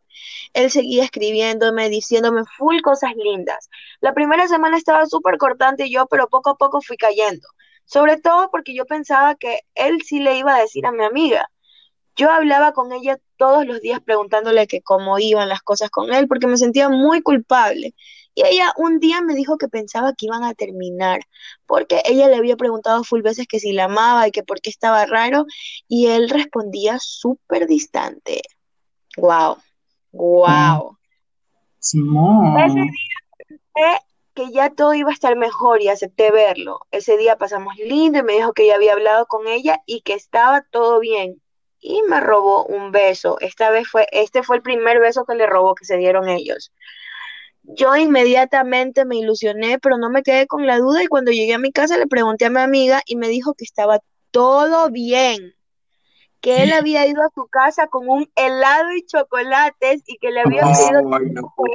Él 0.53 0.71
seguía 0.71 1.05
escribiéndome, 1.05 1.89
diciéndome 1.89 2.43
full 2.57 2.81
cosas 2.83 3.13
lindas. 3.17 3.69
La 4.01 4.15
primera 4.15 4.49
semana 4.49 4.77
estaba 4.77 5.07
súper 5.07 5.39
cortante 5.39 5.91
yo, 5.91 6.07
pero 6.07 6.29
poco 6.29 6.51
a 6.51 6.57
poco 6.57 6.81
fui 6.81 6.97
cayendo. 6.97 7.49
Sobre 7.85 8.19
todo 8.19 8.51
porque 8.51 8.75
yo 8.75 8.87
pensaba 8.87 9.35
que 9.35 9.61
él 9.75 10.03
sí 10.05 10.21
le 10.21 10.39
iba 10.39 10.55
a 10.55 10.61
decir 10.61 10.87
a 10.87 10.93
mi 10.93 11.05
amiga. 11.05 11.51
Yo 12.17 12.31
hablaba 12.31 12.73
con 12.73 12.93
ella 12.93 13.19
todos 13.37 13.67
los 13.67 13.81
días 13.81 14.01
preguntándole 14.01 14.67
que 14.67 14.83
cómo 14.83 15.19
iban 15.19 15.49
las 15.49 15.63
cosas 15.63 15.91
con 15.91 16.13
él, 16.13 16.29
porque 16.29 16.47
me 16.47 16.57
sentía 16.57 16.89
muy 16.89 17.23
culpable. 17.23 17.95
Y 18.35 18.43
ella 18.47 18.73
un 18.77 19.01
día 19.01 19.21
me 19.23 19.35
dijo 19.35 19.59
que 19.59 19.69
pensaba 19.69 20.15
que 20.15 20.27
iban 20.27 20.45
a 20.45 20.55
terminar, 20.55 21.21
porque 21.67 22.03
ella 22.05 22.29
le 22.29 22.37
había 22.37 22.57
preguntado 22.57 23.03
full 23.05 23.23
veces 23.23 23.47
que 23.49 23.59
si 23.59 23.73
la 23.73 23.85
amaba 23.85 24.29
y 24.29 24.31
que 24.31 24.43
por 24.43 24.61
qué 24.61 24.71
estaba 24.71 25.05
raro, 25.07 25.47
y 25.89 26.07
él 26.09 26.29
respondía 26.29 26.99
súper 27.01 27.67
distante. 27.67 28.43
Wow, 29.17 29.57
wow. 30.13 30.97
Ese 32.59 32.75
día 32.75 32.89
pensé 33.37 34.01
que 34.35 34.53
ya 34.53 34.71
todo 34.71 34.95
iba 34.95 35.11
a 35.11 35.15
estar 35.15 35.37
mejor 35.37 35.83
y 35.83 35.89
acepté 35.89 36.31
verlo. 36.31 36.81
Ese 36.91 37.17
día 37.17 37.37
pasamos 37.37 37.77
lindo 37.77 38.19
y 38.19 38.23
me 38.23 38.35
dijo 38.35 38.53
que 38.53 38.67
ya 38.67 38.77
había 38.77 38.93
hablado 38.93 39.27
con 39.27 39.47
ella 39.47 39.81
y 39.87 40.03
que 40.03 40.15
estaba 40.15 40.63
todo 40.71 41.01
bien 41.01 41.41
y 41.81 42.03
me 42.03 42.21
robó 42.21 42.65
un 42.67 42.93
beso. 42.93 43.39
Esta 43.41 43.71
vez 43.71 43.89
fue, 43.89 44.07
este 44.13 44.43
fue 44.43 44.57
el 44.57 44.63
primer 44.63 45.01
beso 45.01 45.25
que 45.25 45.35
le 45.35 45.47
robó 45.47 45.75
que 45.75 45.85
se 45.85 45.97
dieron 45.97 46.29
ellos. 46.29 46.73
Yo 47.63 47.97
inmediatamente 47.97 49.05
me 49.05 49.17
ilusioné, 49.17 49.79
pero 49.79 49.97
no 49.97 50.11
me 50.11 50.23
quedé 50.23 50.47
con 50.47 50.67
la 50.67 50.79
duda 50.79 51.03
y 51.03 51.07
cuando 51.07 51.31
llegué 51.31 51.55
a 51.55 51.59
mi 51.59 51.73
casa 51.73 51.99
le 51.99 52.07
pregunté 52.07 52.47
a 52.47 52.51
mi 52.51 52.61
amiga 52.61 53.03
y 53.07 53.17
me 53.17 53.29
dijo 53.29 53.55
que 53.55 53.65
estaba 53.65 54.01
todo 54.31 54.91
bien, 54.91 55.55
que 56.41 56.63
él 56.63 56.73
había 56.73 57.07
ido 57.07 57.23
a 57.23 57.31
su 57.35 57.47
casa 57.49 57.87
con 57.89 58.09
un 58.09 58.31
helado 58.35 58.93
y 58.93 59.05
chocolates 59.05 60.03
y 60.07 60.17
que 60.19 60.31
le 60.31 60.41
había 60.41 60.63
pedido 60.63 61.03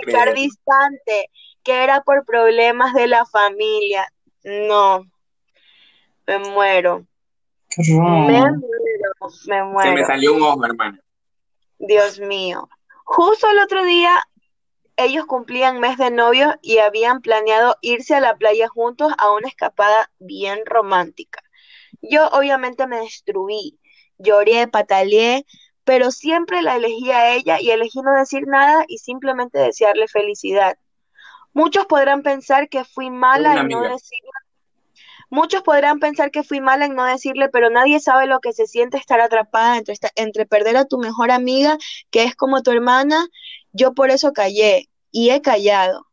estar 0.05 0.33
distante, 0.33 1.29
que 1.63 1.83
era 1.83 2.01
por 2.01 2.25
problemas 2.25 2.93
de 2.93 3.07
la 3.07 3.25
familia. 3.25 4.11
No, 4.43 5.05
me 6.27 6.39
muero. 6.39 7.05
Me 7.77 7.93
muero, 7.93 8.55
me 9.47 9.63
muero. 9.63 9.89
Se 9.89 9.95
me 9.95 10.05
salió 10.05 10.33
un 10.33 10.41
ojo, 10.41 10.65
hermano. 10.65 10.97
Dios 11.77 12.19
mío. 12.19 12.69
Justo 13.03 13.49
el 13.49 13.59
otro 13.59 13.83
día, 13.83 14.27
ellos 14.97 15.25
cumplían 15.25 15.79
mes 15.79 15.97
de 15.97 16.09
novio 16.09 16.55
y 16.61 16.79
habían 16.79 17.21
planeado 17.21 17.75
irse 17.81 18.15
a 18.15 18.19
la 18.19 18.35
playa 18.35 18.67
juntos 18.67 19.13
a 19.17 19.31
una 19.31 19.47
escapada 19.47 20.09
bien 20.19 20.59
romántica. 20.65 21.43
Yo 22.01 22.27
obviamente 22.29 22.87
me 22.87 22.99
destruí, 22.99 23.79
lloré, 24.17 24.67
pataleé, 24.67 25.45
pero 25.83 26.11
siempre 26.11 26.61
la 26.61 26.75
elegí 26.75 27.11
a 27.11 27.33
ella 27.33 27.59
y 27.59 27.71
elegí 27.71 28.01
no 28.01 28.13
decir 28.13 28.47
nada 28.47 28.85
y 28.87 28.97
simplemente 28.97 29.59
desearle 29.59 30.07
felicidad. 30.07 30.77
Muchos 31.53 31.85
podrán 31.85 32.23
pensar 32.23 32.69
que 32.69 32.83
fui 32.83 33.09
mala 33.09 33.61
en 33.61 33.69
no 33.69 33.81
decirle 33.83 34.29
Muchos 35.29 35.63
podrán 35.63 35.99
pensar 35.99 36.31
que 36.31 36.43
fui 36.43 36.61
mala 36.61 36.85
en 36.85 36.95
no 36.95 37.03
decirle, 37.03 37.49
pero 37.49 37.69
nadie 37.69 37.99
sabe 37.99 38.27
lo 38.27 38.39
que 38.39 38.53
se 38.53 38.67
siente 38.67 38.97
estar 38.97 39.19
atrapada 39.19 39.77
entre, 39.77 39.95
entre 40.15 40.45
perder 40.45 40.77
a 40.77 40.85
tu 40.85 40.97
mejor 40.97 41.31
amiga, 41.31 41.77
que 42.11 42.23
es 42.23 42.35
como 42.35 42.61
tu 42.61 42.71
hermana. 42.71 43.27
Yo 43.73 43.93
por 43.93 44.11
eso 44.11 44.33
callé 44.33 44.89
y 45.11 45.31
he 45.31 45.41
callado. 45.41 46.07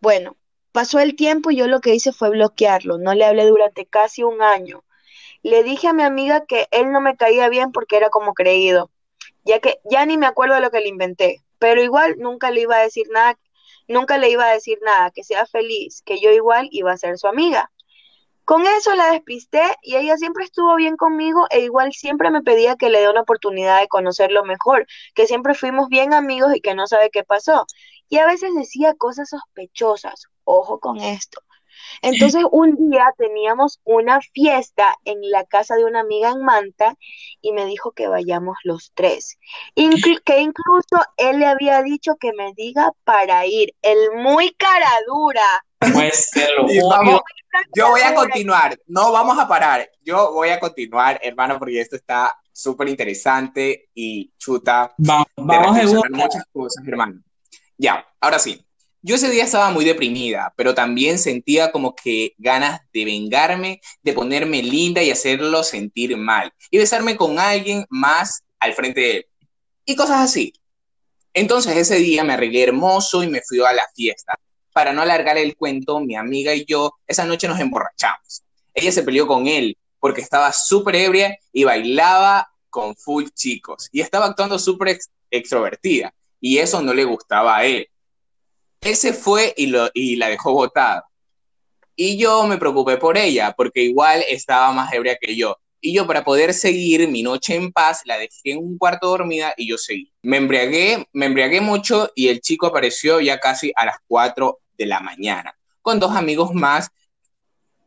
Bueno, 0.00 0.36
pasó 0.70 1.00
el 1.00 1.16
tiempo 1.16 1.50
y 1.50 1.56
yo 1.56 1.66
lo 1.66 1.80
que 1.80 1.94
hice 1.94 2.12
fue 2.12 2.30
bloquearlo. 2.30 2.98
No 2.98 3.14
le 3.14 3.24
hablé 3.24 3.46
durante 3.46 3.84
casi 3.86 4.22
un 4.22 4.42
año. 4.42 4.84
Le 5.42 5.62
dije 5.62 5.88
a 5.88 5.92
mi 5.92 6.02
amiga 6.02 6.46
que 6.46 6.68
él 6.70 6.92
no 6.92 7.00
me 7.00 7.16
caía 7.16 7.48
bien 7.48 7.72
porque 7.72 7.96
era 7.96 8.10
como 8.10 8.32
creído, 8.34 8.90
ya 9.44 9.60
que 9.60 9.80
ya 9.90 10.06
ni 10.06 10.16
me 10.16 10.26
acuerdo 10.26 10.54
de 10.54 10.60
lo 10.60 10.70
que 10.70 10.80
le 10.80 10.88
inventé, 10.88 11.42
pero 11.58 11.82
igual 11.82 12.16
nunca 12.18 12.50
le 12.50 12.62
iba 12.62 12.76
a 12.76 12.82
decir 12.82 13.08
nada, 13.10 13.38
nunca 13.88 14.18
le 14.18 14.30
iba 14.30 14.44
a 14.44 14.52
decir 14.52 14.78
nada, 14.82 15.10
que 15.10 15.24
sea 15.24 15.46
feliz, 15.46 16.02
que 16.04 16.20
yo 16.20 16.30
igual 16.30 16.68
iba 16.70 16.92
a 16.92 16.96
ser 16.96 17.18
su 17.18 17.26
amiga. 17.26 17.70
Con 18.44 18.66
eso 18.66 18.94
la 18.96 19.12
despisté 19.12 19.62
y 19.82 19.96
ella 19.96 20.16
siempre 20.16 20.44
estuvo 20.44 20.74
bien 20.74 20.96
conmigo 20.96 21.46
e 21.50 21.60
igual 21.60 21.92
siempre 21.92 22.30
me 22.30 22.42
pedía 22.42 22.76
que 22.76 22.90
le 22.90 23.00
dé 23.00 23.08
una 23.08 23.20
oportunidad 23.22 23.80
de 23.80 23.88
conocerlo 23.88 24.44
mejor, 24.44 24.86
que 25.14 25.26
siempre 25.26 25.54
fuimos 25.54 25.88
bien 25.88 26.12
amigos 26.12 26.54
y 26.54 26.60
que 26.60 26.74
no 26.74 26.86
sabe 26.86 27.10
qué 27.10 27.22
pasó. 27.22 27.66
Y 28.08 28.18
a 28.18 28.26
veces 28.26 28.54
decía 28.54 28.94
cosas 28.94 29.30
sospechosas, 29.30 30.26
ojo 30.44 30.80
con 30.80 30.98
esto. 30.98 31.40
Entonces 32.02 32.44
un 32.50 32.90
día 32.90 33.06
teníamos 33.18 33.80
una 33.84 34.20
fiesta 34.20 34.96
en 35.04 35.30
la 35.30 35.44
casa 35.44 35.76
de 35.76 35.84
una 35.84 36.00
amiga 36.00 36.30
en 36.30 36.42
Manta 36.42 36.96
y 37.40 37.52
me 37.52 37.66
dijo 37.66 37.92
que 37.92 38.08
vayamos 38.08 38.56
los 38.64 38.92
tres. 38.94 39.38
que 40.24 40.40
incluso 40.40 40.96
él 41.16 41.38
le 41.38 41.46
había 41.46 41.82
dicho 41.82 42.16
que 42.18 42.32
me 42.32 42.52
diga 42.54 42.92
para 43.04 43.46
ir. 43.46 43.74
El 43.82 44.12
muy 44.16 44.52
cara 44.54 44.90
dura. 45.06 45.64
Pues 45.92 46.30
yo 47.74 47.88
voy 47.90 48.00
a 48.02 48.14
continuar, 48.14 48.78
no 48.86 49.12
vamos 49.12 49.38
a 49.38 49.48
parar. 49.48 49.90
Yo 50.02 50.32
voy 50.32 50.50
a 50.50 50.60
continuar, 50.60 51.18
hermano, 51.22 51.58
porque 51.58 51.80
esto 51.80 51.96
está 51.96 52.36
súper 52.52 52.88
interesante 52.88 53.88
y 53.94 54.32
chuta. 54.38 54.94
vamos 54.96 55.78
a 55.78 56.08
muchas 56.10 56.44
cosas, 56.52 56.84
hermano. 56.86 57.20
Ya, 57.76 58.06
ahora 58.20 58.38
sí. 58.38 58.64
Yo 59.04 59.16
ese 59.16 59.30
día 59.30 59.42
estaba 59.42 59.70
muy 59.70 59.84
deprimida, 59.84 60.54
pero 60.56 60.74
también 60.74 61.18
sentía 61.18 61.72
como 61.72 61.96
que 61.96 62.34
ganas 62.38 62.82
de 62.92 63.04
vengarme, 63.04 63.80
de 64.00 64.12
ponerme 64.12 64.62
linda 64.62 65.02
y 65.02 65.10
hacerlo 65.10 65.64
sentir 65.64 66.16
mal, 66.16 66.52
y 66.70 66.78
besarme 66.78 67.16
con 67.16 67.40
alguien 67.40 67.84
más 67.88 68.44
al 68.60 68.74
frente 68.74 69.00
de 69.00 69.16
él, 69.16 69.26
y 69.84 69.96
cosas 69.96 70.20
así. 70.20 70.52
Entonces 71.34 71.76
ese 71.76 71.96
día 71.96 72.22
me 72.22 72.34
arreglé 72.34 72.62
hermoso 72.62 73.24
y 73.24 73.26
me 73.26 73.42
fui 73.42 73.58
a 73.58 73.72
la 73.72 73.88
fiesta. 73.92 74.38
Para 74.72 74.92
no 74.92 75.02
alargar 75.02 75.36
el 75.36 75.56
cuento, 75.56 75.98
mi 75.98 76.14
amiga 76.14 76.54
y 76.54 76.64
yo 76.64 76.94
esa 77.06 77.24
noche 77.24 77.48
nos 77.48 77.58
emborrachamos. 77.58 78.44
Ella 78.72 78.92
se 78.92 79.02
peleó 79.02 79.26
con 79.26 79.48
él 79.48 79.76
porque 79.98 80.20
estaba 80.20 80.52
súper 80.52 80.94
ebria 80.94 81.36
y 81.52 81.64
bailaba 81.64 82.52
con 82.70 82.94
full 82.94 83.24
chicos 83.34 83.88
y 83.90 84.00
estaba 84.00 84.26
actuando 84.26 84.58
súper 84.60 84.98
extrovertida 85.30 86.14
y 86.40 86.58
eso 86.58 86.80
no 86.82 86.94
le 86.94 87.04
gustaba 87.04 87.56
a 87.56 87.64
él. 87.64 87.88
Ese 88.82 89.12
fue 89.12 89.54
y, 89.56 89.66
lo, 89.66 89.88
y 89.94 90.16
la 90.16 90.28
dejó 90.28 90.52
botada. 90.52 91.04
Y 91.94 92.16
yo 92.18 92.44
me 92.48 92.58
preocupé 92.58 92.96
por 92.96 93.16
ella, 93.16 93.54
porque 93.56 93.82
igual 93.82 94.24
estaba 94.28 94.72
más 94.72 94.92
ebria 94.92 95.16
que 95.20 95.36
yo. 95.36 95.56
Y 95.80 95.92
yo 95.94 96.06
para 96.06 96.24
poder 96.24 96.52
seguir 96.52 97.06
mi 97.08 97.22
noche 97.22 97.54
en 97.54 97.70
paz, 97.70 98.02
la 98.06 98.18
dejé 98.18 98.52
en 98.52 98.58
un 98.58 98.78
cuarto 98.78 99.08
dormida 99.08 99.54
y 99.56 99.68
yo 99.68 99.78
seguí. 99.78 100.12
Me 100.22 100.38
embriagué, 100.38 101.06
me 101.12 101.26
embriagué 101.26 101.60
mucho 101.60 102.10
y 102.16 102.26
el 102.28 102.40
chico 102.40 102.66
apareció 102.66 103.20
ya 103.20 103.38
casi 103.38 103.72
a 103.76 103.86
las 103.86 103.96
4 104.08 104.58
de 104.76 104.86
la 104.86 104.98
mañana, 104.98 105.56
con 105.80 106.00
dos 106.00 106.16
amigos 106.16 106.52
más. 106.52 106.90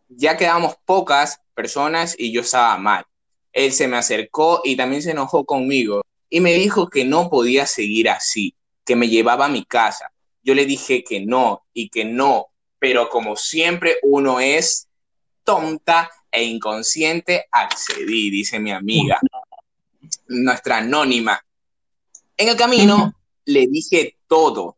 Ya 0.07 0.37
quedamos 0.37 0.75
pocas 0.85 1.41
personas 1.53 2.15
y 2.17 2.31
yo 2.31 2.41
estaba 2.41 2.77
mal. 2.77 3.05
Él 3.51 3.73
se 3.73 3.87
me 3.89 3.97
acercó 3.97 4.61
y 4.63 4.77
también 4.77 5.01
se 5.01 5.11
enojó 5.11 5.45
conmigo 5.45 6.03
y 6.29 6.39
me 6.39 6.53
dijo 6.53 6.89
que 6.89 7.03
no 7.03 7.29
podía 7.29 7.65
seguir 7.65 8.09
así, 8.09 8.55
que 8.85 8.95
me 8.95 9.09
llevaba 9.09 9.45
a 9.45 9.49
mi 9.49 9.63
casa, 9.63 10.11
yo 10.45 10.53
le 10.53 10.65
dije 10.65 11.03
que 11.03 11.25
no 11.25 11.65
y 11.73 11.89
que 11.89 12.05
no, 12.05 12.47
pero 12.79 13.09
como 13.09 13.35
siempre 13.35 13.97
uno 14.03 14.39
es 14.39 14.87
tonta, 15.43 16.09
e 16.31 16.43
inconsciente 16.43 17.45
accedí, 17.49 18.29
dice 18.29 18.59
mi 18.59 18.71
amiga, 18.71 19.19
nuestra 20.27 20.77
anónima. 20.77 21.41
En 22.37 22.49
el 22.49 22.57
camino 22.57 23.13
le 23.45 23.67
dije 23.67 24.17
todo, 24.27 24.77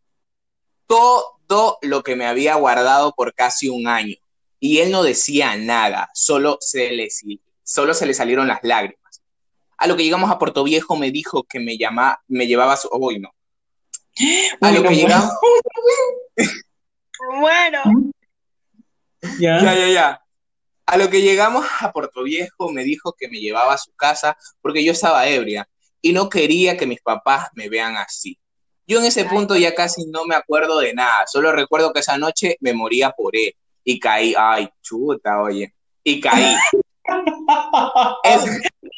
todo 0.86 1.80
lo 1.82 2.04
que 2.04 2.16
me 2.16 2.28
había 2.28 2.56
guardado 2.56 3.14
por 3.14 3.34
casi 3.34 3.70
un 3.70 3.88
año. 3.88 4.16
Y 4.60 4.80
él 4.80 4.92
no 4.92 5.04
decía 5.04 5.56
nada, 5.56 6.10
solo 6.14 6.58
se 6.62 6.92
le, 6.92 7.10
solo 7.64 7.94
se 7.94 8.06
le 8.06 8.14
salieron 8.14 8.48
las 8.48 8.60
lágrimas. 8.62 9.22
A 9.78 9.88
lo 9.88 9.98
que 9.98 10.04
llegamos 10.04 10.30
a 10.30 10.38
Puerto 10.38 10.64
Viejo 10.64 10.96
me 10.96 11.12
dijo 11.12 11.44
que 11.44 11.60
me, 11.60 11.78
llama, 11.78 12.22
me 12.28 12.48
llevaba 12.48 12.78
su... 12.78 12.88
Oh, 12.92 13.12
no. 13.20 13.34
A 14.62 14.72
lo 14.72 14.84
que 14.84 14.96
llegamos... 14.96 15.32
bueno. 17.40 17.84
Ya, 19.40 19.60
ya, 19.62 19.88
ya. 19.90 20.22
A 20.86 20.96
lo 20.96 21.10
que 21.10 21.22
llegamos 21.22 21.66
a 21.82 21.92
Puerto 21.92 22.24
Viejo 22.24 22.72
me 22.72 22.84
dijo 22.84 23.14
que 23.18 23.28
me 23.28 23.40
llevaba 23.40 23.74
a 23.74 23.78
su 23.78 23.92
casa 23.94 24.38
porque 24.62 24.86
yo 24.86 24.92
estaba 24.94 25.28
ebria 25.28 25.68
y 26.02 26.14
no 26.14 26.30
quería 26.30 26.78
que 26.78 26.86
mis 26.86 27.02
papás 27.02 27.50
me 27.54 27.68
vean 27.68 27.98
así. 27.98 28.40
Yo 28.86 29.00
en 29.00 29.06
ese 29.06 29.26
punto 29.26 29.58
ya 29.58 29.76
casi 29.76 30.06
no 30.06 30.26
me 30.26 30.36
acuerdo 30.36 30.80
de 30.80 30.94
nada, 30.94 31.26
solo 31.28 31.52
recuerdo 31.52 31.92
que 31.92 32.00
esa 32.00 32.18
noche 32.18 32.58
me 32.62 32.74
moría 32.74 33.12
por 33.12 33.36
él 33.36 33.54
y 33.84 34.00
caí, 34.00 34.34
ay, 34.38 34.70
chuta, 34.82 35.42
oye, 35.42 35.74
y 36.04 36.22
caí. 36.22 36.56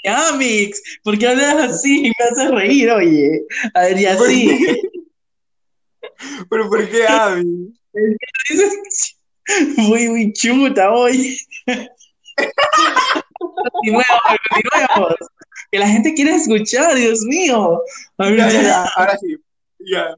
Ya, 0.03 0.31
Mix, 0.37 0.81
¿por 1.03 1.17
qué 1.19 1.27
hablas 1.27 1.55
así? 1.55 2.03
Me 2.03 2.25
haces 2.25 2.51
reír, 2.51 2.89
oye. 2.89 3.45
A 3.73 3.81
ver, 3.81 3.97
ya 3.97 4.17
sí. 4.27 4.81
¿Pero 6.49 6.69
por 6.69 6.89
qué, 6.89 7.07
Ami? 7.07 7.73
Muy, 9.77 10.07
muy 10.09 10.31
chuta, 10.31 10.91
oye. 10.91 11.35
continuemos, 13.39 14.05
continuemos. 14.51 15.15
Que 15.71 15.79
la 15.79 15.87
gente 15.87 16.13
quiere 16.13 16.35
escuchar, 16.35 16.93
Dios 16.93 17.21
mío. 17.21 17.81
ahora 18.17 19.17
sí. 19.17 19.37
Ya. 19.79 20.15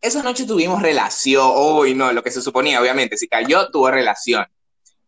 Esa 0.00 0.22
noche 0.22 0.44
tuvimos 0.44 0.82
relación. 0.82 1.50
Uy, 1.56 1.94
no, 1.94 2.12
lo 2.12 2.22
que 2.22 2.30
se 2.30 2.42
suponía, 2.42 2.82
obviamente. 2.82 3.16
Si 3.16 3.28
cayó, 3.28 3.70
tuvo 3.70 3.90
relación. 3.90 4.44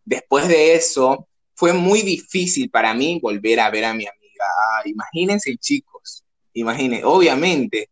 Después 0.04 0.48
de 0.48 0.74
eso, 0.74 1.28
fue 1.54 1.72
muy 1.72 2.02
difícil 2.02 2.70
para 2.70 2.94
mí 2.94 3.18
volver 3.20 3.60
a 3.60 3.70
ver 3.70 3.84
a 3.84 3.92
mi 3.92 4.06
amiga. 4.06 4.44
Ah, 4.44 4.82
imagínense, 4.86 5.56
chicos. 5.58 6.24
Imagínense, 6.54 7.04
obviamente. 7.04 7.88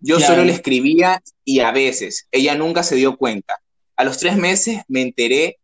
Yo 0.00 0.20
solo 0.20 0.44
le 0.44 0.52
escribía 0.52 1.22
y 1.44 1.60
a 1.60 1.72
veces, 1.72 2.28
ella 2.30 2.54
nunca 2.54 2.82
se 2.82 2.96
dio 2.96 3.16
cuenta. 3.16 3.60
A 3.96 4.04
los 4.04 4.18
tres 4.18 4.36
meses 4.36 4.82
me 4.88 5.02
enteré, 5.02 5.58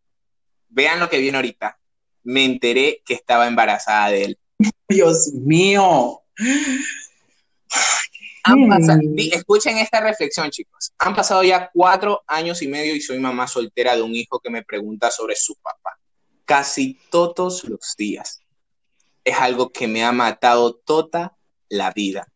vean 0.69 1.01
lo 1.01 1.11
que 1.11 1.19
viene 1.19 1.37
ahorita, 1.37 1.79
me 2.25 2.45
enteré 2.45 3.03
que 3.05 3.15
estaba 3.15 3.47
embarazada 3.47 4.09
de 4.11 4.25
él. 4.25 4.39
Dios 4.89 5.33
mío. 5.35 6.23
escuchen 9.33 9.79
esta 9.79 10.01
reflexión, 10.01 10.51
chicos. 10.51 10.93
Han 10.99 11.15
pasado 11.15 11.45
ya 11.45 11.71
cuatro 11.73 12.23
años 12.27 12.63
y 12.63 12.69
medio 12.69 12.95
y 12.95 13.01
soy 13.01 13.19
mamá 13.19 13.47
soltera 13.47 13.95
de 13.95 14.03
un 14.03 14.15
hijo 14.15 14.41
que 14.41 14.51
me 14.51 14.65
pregunta 14.65 15.11
sobre 15.11 15.37
su 15.37 15.55
papá. 15.57 15.99
Casi 16.45 16.99
todos 17.11 17.65
los 17.65 17.95
días. 17.97 18.41
Es 19.25 19.37
algo 19.37 19.71
que 19.71 19.87
me 19.87 20.03
ha 20.05 20.11
matado 20.11 20.75
toda 20.75 21.37
la 21.69 21.93
vida, 21.93 22.32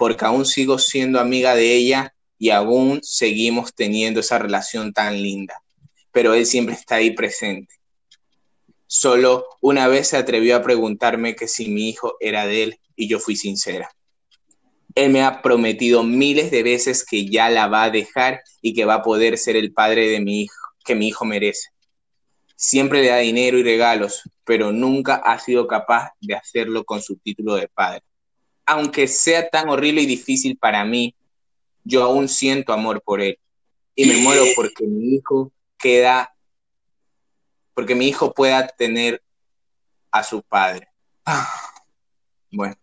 porque 0.00 0.24
aún 0.24 0.46
sigo 0.46 0.78
siendo 0.78 1.20
amiga 1.20 1.54
de 1.54 1.74
ella 1.74 2.14
y 2.38 2.48
aún 2.48 3.00
seguimos 3.02 3.74
teniendo 3.74 4.20
esa 4.20 4.38
relación 4.38 4.94
tan 4.94 5.22
linda. 5.22 5.62
Pero 6.10 6.32
él 6.32 6.46
siempre 6.46 6.74
está 6.74 6.94
ahí 6.94 7.10
presente. 7.10 7.74
Solo 8.86 9.44
una 9.60 9.88
vez 9.88 10.08
se 10.08 10.16
atrevió 10.16 10.56
a 10.56 10.62
preguntarme 10.62 11.36
que 11.36 11.46
si 11.46 11.68
mi 11.68 11.90
hijo 11.90 12.16
era 12.18 12.46
de 12.46 12.62
él 12.62 12.80
y 12.96 13.08
yo 13.08 13.18
fui 13.18 13.36
sincera. 13.36 13.90
Él 14.94 15.10
me 15.10 15.20
ha 15.20 15.42
prometido 15.42 16.02
miles 16.02 16.50
de 16.50 16.62
veces 16.62 17.04
que 17.04 17.28
ya 17.28 17.50
la 17.50 17.66
va 17.66 17.82
a 17.82 17.90
dejar 17.90 18.40
y 18.62 18.72
que 18.72 18.86
va 18.86 18.94
a 18.94 19.02
poder 19.02 19.36
ser 19.36 19.56
el 19.56 19.74
padre 19.74 20.08
de 20.08 20.20
mi 20.20 20.40
hijo, 20.44 20.56
que 20.82 20.94
mi 20.94 21.08
hijo 21.08 21.26
merece. 21.26 21.68
Siempre 22.56 23.02
le 23.02 23.08
da 23.08 23.18
dinero 23.18 23.58
y 23.58 23.64
regalos, 23.64 24.22
pero 24.44 24.72
nunca 24.72 25.16
ha 25.16 25.38
sido 25.38 25.66
capaz 25.66 26.12
de 26.22 26.36
hacerlo 26.36 26.84
con 26.84 27.02
su 27.02 27.16
título 27.16 27.56
de 27.56 27.68
padre. 27.68 28.02
Aunque 28.70 29.08
sea 29.08 29.48
tan 29.48 29.68
horrible 29.68 30.02
y 30.02 30.06
difícil 30.06 30.56
para 30.56 30.84
mí, 30.84 31.12
yo 31.82 32.04
aún 32.04 32.28
siento 32.28 32.72
amor 32.72 33.02
por 33.02 33.20
él 33.20 33.36
y 33.96 34.06
me 34.06 34.18
muero 34.18 34.44
porque 34.54 34.86
mi 34.86 35.16
hijo 35.16 35.50
queda, 35.76 36.32
porque 37.74 37.96
mi 37.96 38.06
hijo 38.06 38.32
pueda 38.32 38.68
tener 38.68 39.20
a 40.12 40.22
su 40.22 40.40
padre. 40.40 40.86
Ah, 41.26 41.52
bueno. 42.52 42.76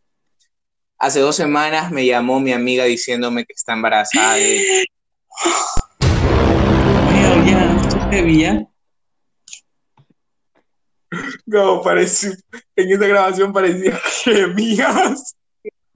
Hace 0.97 1.21
dos 1.21 1.37
semanas 1.37 1.89
me 1.89 2.05
llamó 2.05 2.41
mi 2.41 2.51
amiga 2.51 2.83
diciéndome 2.83 3.45
que 3.45 3.53
está 3.53 3.71
embarazada 3.71 4.33
de 4.35 4.85
ya, 7.45 8.67
No, 11.45 11.81
parece, 11.81 12.35
en 12.75 12.91
esta 12.91 13.07
grabación 13.07 13.53
parecía 13.53 13.97
gemías. 14.25 15.36
Ay, 15.36 15.36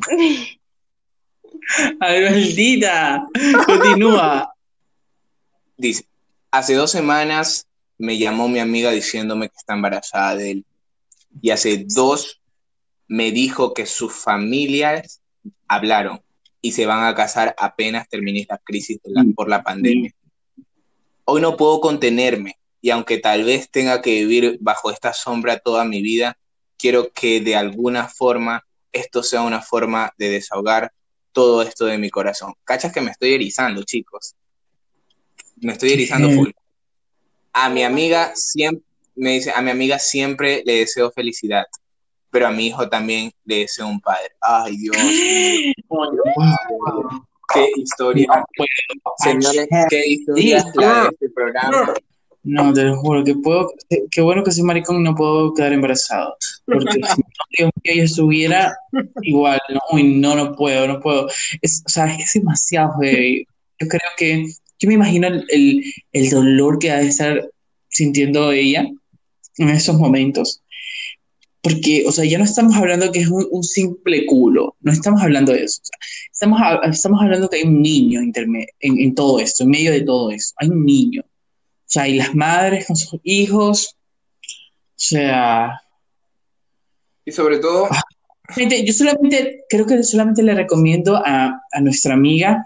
maldita. 2.00 3.28
Continúa. 3.66 4.54
Dice, 5.78 6.06
hace 6.52 6.76
dos 6.76 6.92
semanas 6.92 7.68
me 7.98 8.18
llamó 8.18 8.48
mi 8.48 8.60
amiga 8.60 8.92
diciéndome 8.92 9.50
que 9.50 9.56
está 9.58 9.74
embarazada 9.74 10.36
de 10.36 10.52
él. 10.52 10.66
Y 11.42 11.52
hace 11.52 11.86
dos 11.88 12.42
me 13.08 13.32
dijo 13.32 13.74
que 13.74 13.86
sus 13.86 14.14
familias 14.14 15.22
hablaron 15.68 16.22
y 16.62 16.74
se 16.74 16.86
van 16.86 17.06
a 17.06 17.16
casar 17.16 17.56
apenas 17.58 18.08
termine 18.08 18.42
esta 18.42 18.58
crisis 18.58 19.00
mm. 19.04 19.32
por 19.32 19.50
la 19.50 19.64
pandemia. 19.64 20.14
Hoy 21.26 21.42
no 21.42 21.58
puedo 21.58 21.80
contenerme 21.80 22.58
y 22.82 22.90
aunque 22.90 23.18
tal 23.18 23.44
vez 23.44 23.70
tenga 23.70 24.02
que 24.02 24.12
vivir 24.12 24.58
bajo 24.62 24.92
esta 24.92 25.14
sombra 25.14 25.60
toda 25.60 25.86
mi 25.86 26.02
vida, 26.02 26.38
quiero 26.78 27.12
que 27.12 27.42
de 27.42 27.56
alguna 27.56 28.08
forma 28.08 28.66
esto 28.92 29.24
sea 29.24 29.42
una 29.42 29.62
forma 29.62 30.12
de 30.18 30.30
desahogar 30.30 30.92
todo 31.32 31.62
esto 31.62 31.86
de 31.86 31.98
mi 31.98 32.10
corazón. 32.10 32.54
Cachas 32.64 32.92
que 32.92 33.02
me 33.02 33.12
estoy 33.12 33.34
erizando, 33.34 33.84
chicos. 33.84 34.36
Me 35.58 35.74
estoy 35.74 35.94
erizando 35.94 36.30
full. 36.32 36.50
A 37.54 37.70
mi 37.70 37.84
amiga 37.84 38.32
siempre 38.36 38.86
me 39.16 39.32
dice, 39.32 39.52
a 39.52 39.62
mi 39.62 39.72
amiga 39.72 40.00
siempre 40.00 40.64
le 40.66 40.80
deseo 40.80 41.12
felicidad 41.12 41.66
pero 42.32 42.48
a 42.48 42.52
mi 42.52 42.68
hijo 42.68 42.90
también 42.90 43.32
le 43.46 43.60
deseo 43.60 43.88
un 43.88 44.00
padre. 44.00 44.32
Ay, 44.40 44.78
Dios. 44.78 44.96
qué 47.54 47.72
historia. 47.76 48.28
Señores, 49.18 49.68
qué 49.90 50.04
historia 50.08 50.66
la 50.76 51.04
de 51.04 51.10
este 51.10 51.30
programa. 51.30 51.94
No, 52.44 52.74
te 52.74 52.84
lo 52.84 52.98
juro, 52.98 53.24
que 53.24 53.36
puedo, 53.36 53.72
qué 54.10 54.22
bueno 54.22 54.44
que 54.44 54.52
soy 54.52 54.64
maricón 54.64 55.00
y 55.00 55.04
no 55.04 55.16
puedo 55.16 55.54
quedar 55.54 55.74
embarazado. 55.74 56.36
Porque 56.66 56.94
si 56.94 57.00
no, 57.62 57.70
yo 57.84 58.04
estuviera 58.04 58.76
igual, 59.22 59.60
no, 59.70 60.04
no, 60.04 60.36
no 60.36 60.56
puedo, 60.56 60.88
no 60.88 61.00
puedo. 61.00 61.26
O 61.26 61.90
sea, 61.90 62.16
es 62.16 62.32
demasiado 62.34 62.94
heavy. 63.00 63.46
Yo 63.80 63.88
creo 63.88 64.10
que, 64.18 64.46
yo 64.80 64.88
me 64.88 64.96
imagino 64.96 65.28
el, 65.28 65.84
el 66.12 66.30
dolor 66.30 66.80
que 66.80 66.92
ha 66.92 66.98
de 66.98 67.08
estar 67.08 67.48
sintiendo 67.90 68.52
ella 68.52 68.88
en 69.58 69.70
esos 69.70 69.98
momentos 69.98 70.62
porque, 71.62 72.04
o 72.08 72.12
sea, 72.12 72.26
ya 72.26 72.40
no 72.40 72.44
estamos 72.44 72.76
hablando 72.76 73.12
que 73.12 73.20
es 73.20 73.30
un, 73.30 73.64
simple 73.64 74.26
culo, 74.26 74.76
no 74.82 74.92
estamos 74.92 75.22
hablando 75.22 75.52
de 75.52 75.64
eso. 75.64 75.82
estamos, 76.32 76.60
estamos 76.90 77.22
hablando 77.22 77.50
que 77.50 77.58
hay 77.58 77.64
un 77.64 77.82
niño 77.82 78.20
en, 78.20 78.34
en, 78.80 79.16
todo 79.16 79.40
esto, 79.40 79.64
en 79.64 79.70
medio 79.70 79.92
de 79.92 80.02
todo 80.02 80.32
esto, 80.32 80.56
hay 80.58 80.70
un 80.70 80.84
niño. 80.84 81.24
O 81.92 81.94
sea, 81.94 82.08
y 82.08 82.16
las 82.16 82.34
madres 82.34 82.88
con 82.88 82.96
sus 82.96 83.20
hijos, 83.24 83.98
o 84.40 84.94
sea... 84.96 85.82
Y 87.26 87.34
sobre 87.34 87.60
todo... 87.60 87.88
Ah, 87.92 88.02
yo 88.56 88.94
solamente, 88.94 89.66
creo 89.68 89.86
que 89.86 90.02
solamente 90.04 90.42
le 90.42 90.56
recomiendo 90.56 91.18
a, 91.18 91.62
a 91.70 91.82
nuestra 91.82 92.14
amiga 92.14 92.66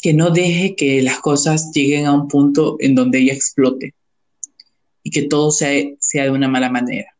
que 0.00 0.14
no 0.14 0.30
deje 0.30 0.74
que 0.76 1.02
las 1.02 1.18
cosas 1.18 1.72
lleguen 1.74 2.06
a 2.06 2.14
un 2.14 2.26
punto 2.26 2.76
en 2.80 2.94
donde 2.94 3.18
ella 3.18 3.34
explote 3.34 3.94
y 5.02 5.10
que 5.10 5.22
todo 5.24 5.50
sea, 5.50 5.70
sea 5.98 6.24
de 6.24 6.30
una 6.30 6.48
mala 6.48 6.70
manera. 6.70 7.14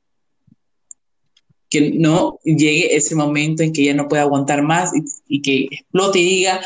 Que 1.68 1.90
no 1.90 2.38
llegue 2.42 2.96
ese 2.96 3.14
momento 3.14 3.62
en 3.62 3.74
que 3.74 3.82
ella 3.82 3.94
no 3.94 4.08
pueda 4.08 4.22
aguantar 4.22 4.62
más 4.62 4.92
y, 5.28 5.42
que 5.42 5.68
explote 5.70 6.20
y 6.20 6.24
diga, 6.24 6.60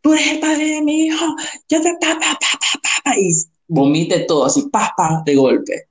tú 0.00 0.12
eres 0.12 0.32
el 0.32 0.40
padre 0.40 0.66
de 0.66 0.82
mi 0.82 1.06
hijo, 1.06 1.26
yo 1.68 1.80
te 1.80 1.92
pa, 2.00 2.18
pa, 2.18 2.38
pa, 3.04 3.18
y 3.18 3.30
vomite 3.68 4.20
todo 4.20 4.46
así, 4.46 4.68
pa, 4.70 4.92
pa, 4.96 5.22
de 5.24 5.34
golpe. 5.34 5.88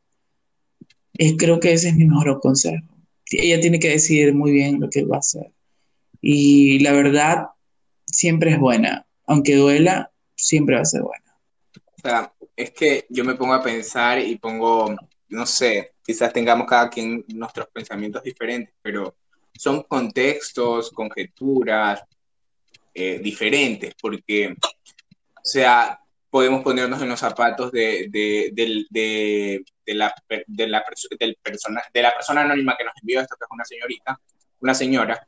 Creo 1.38 1.60
que 1.60 1.74
ese 1.74 1.89
es 1.89 1.95
mi 1.95 2.06
mejor 2.06 2.39
consejo. 2.39 2.84
Ella 3.32 3.60
tiene 3.60 3.80
que 3.80 3.89
decidir 3.89 4.34
muy 4.34 4.52
bien 4.52 4.80
lo 4.80 4.89
que 4.89 5.04
va 5.04 5.17
a 5.17 5.19
hacer. 5.19 5.52
Y 6.22 6.80
la 6.80 6.93
verdad 6.93 7.48
siempre 8.06 8.52
es 8.52 8.60
buena, 8.60 9.06
aunque 9.28 9.56
duela, 9.56 10.12
siempre 10.36 10.76
va 10.76 10.82
a 10.82 10.86
ser 10.86 11.02
buena. 11.02 11.26
O 11.74 12.02
sea, 12.02 12.34
es 12.56 12.72
que 12.72 13.06
yo 13.10 13.24
me 13.24 13.36
pongo 13.36 13.54
a 13.54 13.63
pensar 13.63 14.19
y 14.19 14.38
pongo, 14.38 14.95
no 15.28 15.45
sé, 15.45 15.93
quizás 16.04 16.34
tengamos 16.34 16.67
cada 16.67 16.89
quien 16.89 17.24
nuestros 17.28 17.67
pensamientos 17.67 18.24
diferentes, 18.24 18.74
pero 18.82 19.15
son 19.54 19.84
contextos, 19.84 20.89
conjeturas 20.91 22.02
eh, 22.93 23.19
diferentes, 23.19 23.93
porque, 24.02 24.56
o 24.62 25.43
sea, 25.43 25.99
podemos 26.30 26.63
ponernos 26.63 27.02
en 27.02 27.10
los 27.10 27.19
zapatos 27.19 27.71
de, 27.71 28.08
de, 28.10 28.52
de, 28.54 29.63
de 29.86 29.93
la, 29.93 30.13
de, 30.47 30.67
la, 30.67 30.84
del 31.19 31.38
persona, 31.41 31.82
de 31.93 32.02
la 32.02 32.13
persona 32.13 32.41
anónima 32.41 32.75
que 32.78 32.84
nos 32.84 32.93
envió 33.02 33.21
esto, 33.21 33.36
que 33.38 33.45
es 33.45 33.52
una 33.52 33.65
señorita, 33.65 34.19
una 34.60 34.73
señora, 34.73 35.28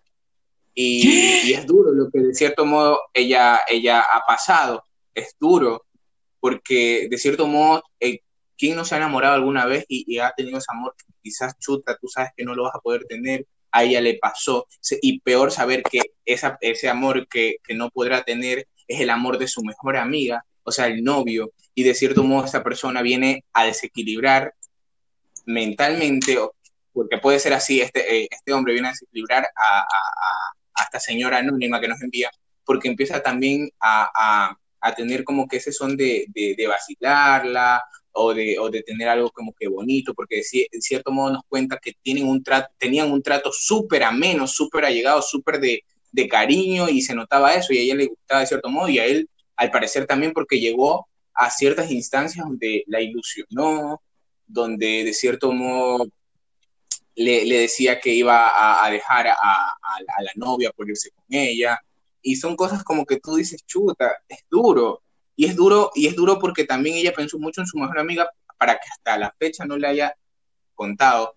y, 0.74 1.52
es 1.54 1.66
duro 1.66 1.92
lo 1.92 2.10
que 2.10 2.20
de 2.20 2.34
cierto 2.34 2.66
modo 2.66 3.00
ella, 3.14 3.62
ella 3.68 4.02
ha 4.02 4.26
pasado, 4.26 4.86
es 5.14 5.36
duro, 5.40 5.86
porque 6.40 7.08
de 7.10 7.18
cierto 7.18 7.48
modo, 7.48 7.84
eh, 8.00 8.20
¿quién 8.58 8.76
no 8.76 8.86
se 8.86 8.96
ha 8.96 8.98
enamorado 8.98 9.36
alguna 9.36 9.66
vez 9.66 9.86
y, 9.88 10.18
ha 10.20 10.32
tenido 10.32 10.58
ese 10.58 10.72
amor 10.72 10.96
quizás 11.22 11.58
chuta, 11.60 11.98
tú 12.00 12.08
sabes 12.08 12.32
que 12.36 12.44
no 12.44 12.56
lo 12.56 12.64
vas 12.64 12.76
a 12.76 12.80
poder 12.80 13.04
tener, 13.06 13.46
a 13.72 13.84
ella 13.84 14.02
le 14.02 14.18
pasó, 14.18 14.68
y 15.02 15.20
peor 15.22 15.52
saber 15.52 15.84
que 15.84 16.02
esa, 16.26 16.58
ese 16.62 16.90
amor 16.90 17.28
que, 17.28 17.56
que 17.64 17.74
no 17.74 17.90
podrá 17.90 18.24
tener 18.24 18.68
es 18.88 19.00
el 19.00 19.10
amor 19.10 19.38
de 19.38 19.48
su 19.48 19.64
mejor 19.64 19.98
amiga, 19.98 20.44
o 20.64 20.72
sea, 20.72 20.88
el 20.88 21.04
novio, 21.04 21.52
y 21.74 21.84
de 21.84 21.94
cierto 21.94 22.24
modo 22.24 22.46
esta 22.46 22.64
persona 22.64 23.02
viene 23.02 23.46
a 23.54 23.66
desequilibrar 23.66 24.54
mentalmente, 25.46 26.38
porque 26.94 27.18
puede 27.18 27.40
ser 27.40 27.54
así, 27.54 27.82
este, 27.82 28.24
eh, 28.24 28.28
este 28.30 28.54
hombre 28.54 28.74
viene 28.74 28.90
a 28.90 28.92
desequilibrar 28.92 29.46
a, 29.56 29.80
a, 29.80 29.84
a, 30.76 30.84
esta 30.84 31.00
señora 31.00 31.38
anónima 31.38 31.80
que 31.80 31.88
nos 31.88 32.02
envía, 32.02 32.30
porque 32.66 32.90
empieza 32.90 33.22
también 33.22 33.70
a, 33.80 34.56
a 34.82 34.96
tener 34.96 35.24
como 35.24 35.48
que 35.48 35.58
ese 35.58 35.72
son 35.72 35.96
de, 35.96 36.26
de, 36.30 36.56
de 36.58 36.68
vacilarla 36.68 37.84
o 38.14 38.34
de, 38.34 38.60
o 38.60 38.70
de, 38.70 38.84
tener 38.84 39.08
algo 39.08 39.30
como 39.32 39.54
que 39.54 39.68
bonito, 39.68 40.14
porque 40.14 40.38
de 40.38 40.82
cierto 40.82 41.12
modo 41.12 41.34
nos 41.34 41.44
cuenta 41.48 41.80
que 41.82 41.94
tienen 42.02 42.28
un 42.28 42.44
trato, 42.44 42.74
tenían 42.78 43.12
un 43.12 43.22
trato 43.22 43.52
súper 43.54 44.04
ameno, 44.04 44.48
súper 44.48 44.86
allegado, 44.86 45.22
súper 45.22 45.60
de, 45.60 45.84
de 46.12 46.28
cariño 46.28 46.90
y 46.90 47.02
se 47.02 47.16
notaba 47.16 47.54
eso 47.54 47.74
y 47.74 47.78
a 47.78 47.82
ella 47.82 47.96
le 47.96 48.08
gustaba 48.08 48.42
de 48.42 48.48
cierto 48.48 48.70
modo 48.70 48.90
y 48.90 49.00
a 49.00 49.06
él 49.06 49.30
al 49.56 49.72
parecer 49.72 50.06
también 50.06 50.34
porque 50.34 50.60
llegó 50.60 51.08
a 51.34 51.50
ciertas 51.50 51.92
instancias 51.92 52.46
donde 52.46 52.84
la 52.88 53.02
ilusionó, 53.02 54.02
donde 54.46 55.04
de 55.04 55.14
cierto 55.14 55.52
modo 55.52 56.06
le, 57.16 57.46
decía 57.46 58.00
que 58.00 58.14
iba 58.14 58.84
a, 58.84 58.90
dejar 58.90 59.28
a, 59.28 59.76
la 60.20 60.32
novia 60.36 60.72
por 60.72 60.90
irse 60.90 61.12
con 61.12 61.26
ella. 61.30 61.80
Y 62.22 62.36
son 62.36 62.56
cosas 62.56 62.84
como 62.84 63.06
que 63.06 63.20
tú 63.20 63.36
dices, 63.36 63.66
chuta, 63.66 64.14
es 64.28 64.40
duro. 64.50 65.02
Y 65.42 65.46
es 65.46 65.56
duro, 65.56 65.92
y 65.96 66.08
es 66.08 66.16
duro 66.16 66.38
porque 66.38 66.66
también 66.66 66.98
ella 66.98 67.14
pensó 67.14 67.40
mucho 67.40 67.62
en 67.62 67.68
su 67.68 67.78
mejor 67.78 68.00
amiga 68.00 68.30
para 68.58 68.74
que 68.76 68.88
hasta 68.92 69.18
la 69.18 69.34
fecha 69.40 69.66
no 69.66 69.78
le 69.78 69.88
haya 69.88 70.16
contado. 70.76 71.36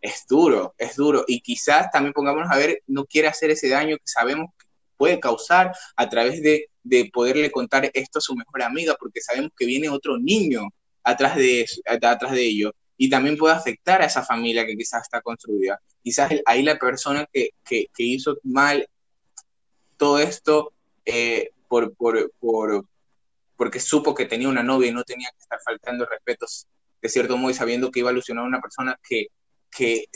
Es 0.00 0.26
duro, 0.28 0.74
es 0.78 0.96
duro. 0.96 1.24
Y 1.28 1.40
quizás 1.40 1.90
también 1.90 2.12
pongámonos 2.12 2.50
a 2.50 2.56
ver, 2.56 2.82
no 2.86 3.04
quiere 3.04 3.28
hacer 3.28 3.50
ese 3.50 3.68
daño 3.68 3.96
que 3.96 4.06
sabemos 4.06 4.50
que 4.58 4.66
puede 4.96 5.20
causar 5.20 5.72
a 5.96 6.08
través 6.08 6.42
de 6.42 6.70
de 6.82 7.10
poderle 7.12 7.50
contar 7.50 7.90
esto 7.92 8.18
a 8.18 8.22
su 8.22 8.34
mejor 8.34 8.62
amiga, 8.62 8.96
porque 8.98 9.20
sabemos 9.20 9.50
que 9.56 9.66
viene 9.66 9.88
otro 9.88 10.18
niño 10.18 10.68
atrás 11.02 11.36
de, 11.36 11.66
atrás 11.86 12.32
de 12.32 12.42
ello 12.42 12.72
y 12.96 13.08
también 13.08 13.36
puede 13.36 13.54
afectar 13.54 14.02
a 14.02 14.06
esa 14.06 14.22
familia 14.22 14.66
que 14.66 14.76
quizás 14.76 15.02
está 15.02 15.20
construida. 15.22 15.80
Quizás 16.02 16.32
ahí 16.46 16.62
la 16.62 16.78
persona 16.78 17.26
que, 17.32 17.50
que, 17.64 17.88
hizo 17.96 18.36
mal 18.42 18.86
todo 19.96 20.18
esto 20.18 20.72
eh, 21.04 21.50
por, 21.68 21.94
por, 21.94 22.84
porque 23.60 23.78
supo 23.78 24.14
que 24.14 24.24
tenía 24.24 24.48
una 24.48 24.62
novia 24.62 24.88
y 24.88 24.94
no 24.94 25.04
tenía 25.04 25.28
que 25.32 25.42
estar 25.42 25.58
faltando 25.62 26.06
respetos 26.06 26.66
de 27.02 27.10
cierto 27.10 27.36
modo 27.36 27.50
y 27.50 27.54
sabiendo 27.54 27.90
que 27.90 27.98
iba 27.98 28.08
a 28.08 28.12
alusionar 28.12 28.42
a 28.42 28.48
una 28.48 28.58
persona 28.58 28.98
que, 29.06 29.26
que 29.70 30.06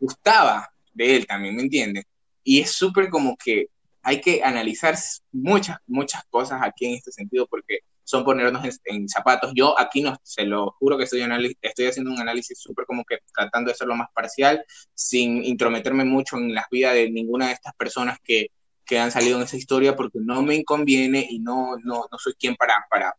gustaba 0.00 0.70
de 0.94 1.14
él 1.14 1.26
también, 1.26 1.56
¿me 1.56 1.60
entiendes? 1.60 2.06
Y 2.42 2.62
es 2.62 2.70
súper 2.70 3.10
como 3.10 3.36
que 3.36 3.66
hay 4.02 4.18
que 4.18 4.42
analizar 4.42 4.96
muchas, 5.30 5.76
muchas 5.86 6.24
cosas 6.30 6.62
aquí 6.62 6.86
en 6.86 6.94
este 6.94 7.12
sentido 7.12 7.46
porque 7.46 7.80
son 8.02 8.24
ponernos 8.24 8.64
en, 8.86 9.10
zapatos. 9.10 9.52
Yo 9.54 9.78
aquí 9.78 10.00
no, 10.00 10.16
se 10.22 10.44
lo 10.46 10.70
juro 10.78 10.96
que 10.96 11.04
estoy, 11.04 11.20
estoy 11.60 11.84
haciendo 11.84 12.12
un 12.12 12.20
análisis 12.20 12.58
súper 12.58 12.86
como 12.86 13.04
que 13.04 13.18
tratando 13.34 13.68
de 13.68 13.72
hacerlo 13.74 13.94
más 13.94 14.08
parcial, 14.14 14.64
sin 14.94 15.44
intrometerme 15.44 16.06
mucho 16.06 16.38
en 16.38 16.54
las 16.54 16.64
vidas 16.70 16.94
de 16.94 17.10
ninguna 17.10 17.48
de 17.48 17.52
estas 17.52 17.74
personas 17.74 18.16
que, 18.24 18.52
que 18.84 18.98
han 18.98 19.10
salido 19.10 19.38
en 19.38 19.44
esa 19.44 19.56
historia 19.56 19.96
porque 19.96 20.18
no 20.20 20.42
me 20.42 20.62
conviene 20.64 21.26
y 21.28 21.38
no, 21.40 21.76
no, 21.82 22.06
no 22.10 22.18
soy 22.18 22.34
quien 22.34 22.54
para, 22.56 22.86
para, 22.90 23.16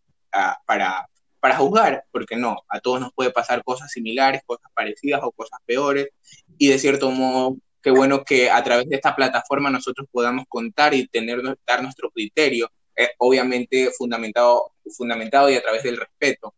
para, 0.65 1.07
para 1.39 1.57
juzgar, 1.57 2.05
porque 2.11 2.35
no, 2.35 2.57
a 2.69 2.79
todos 2.79 2.99
nos 2.99 3.13
puede 3.13 3.31
pasar 3.31 3.63
cosas 3.63 3.91
similares, 3.91 4.41
cosas 4.45 4.71
parecidas 4.73 5.21
o 5.23 5.31
cosas 5.31 5.59
peores, 5.65 6.09
y 6.57 6.69
de 6.69 6.79
cierto 6.79 7.11
modo 7.11 7.57
qué 7.81 7.91
bueno 7.91 8.23
que 8.23 8.49
a 8.49 8.63
través 8.63 8.89
de 8.89 8.95
esta 8.95 9.15
plataforma 9.15 9.69
nosotros 9.69 10.07
podamos 10.11 10.45
contar 10.49 10.95
y 10.95 11.07
tener, 11.07 11.41
dar 11.67 11.83
nuestro 11.83 12.09
criterio, 12.09 12.71
eh, 12.95 13.09
obviamente 13.19 13.91
fundamentado, 13.95 14.71
fundamentado 14.97 15.51
y 15.51 15.55
a 15.55 15.61
través 15.61 15.83
del 15.83 15.97
respeto. 15.97 16.55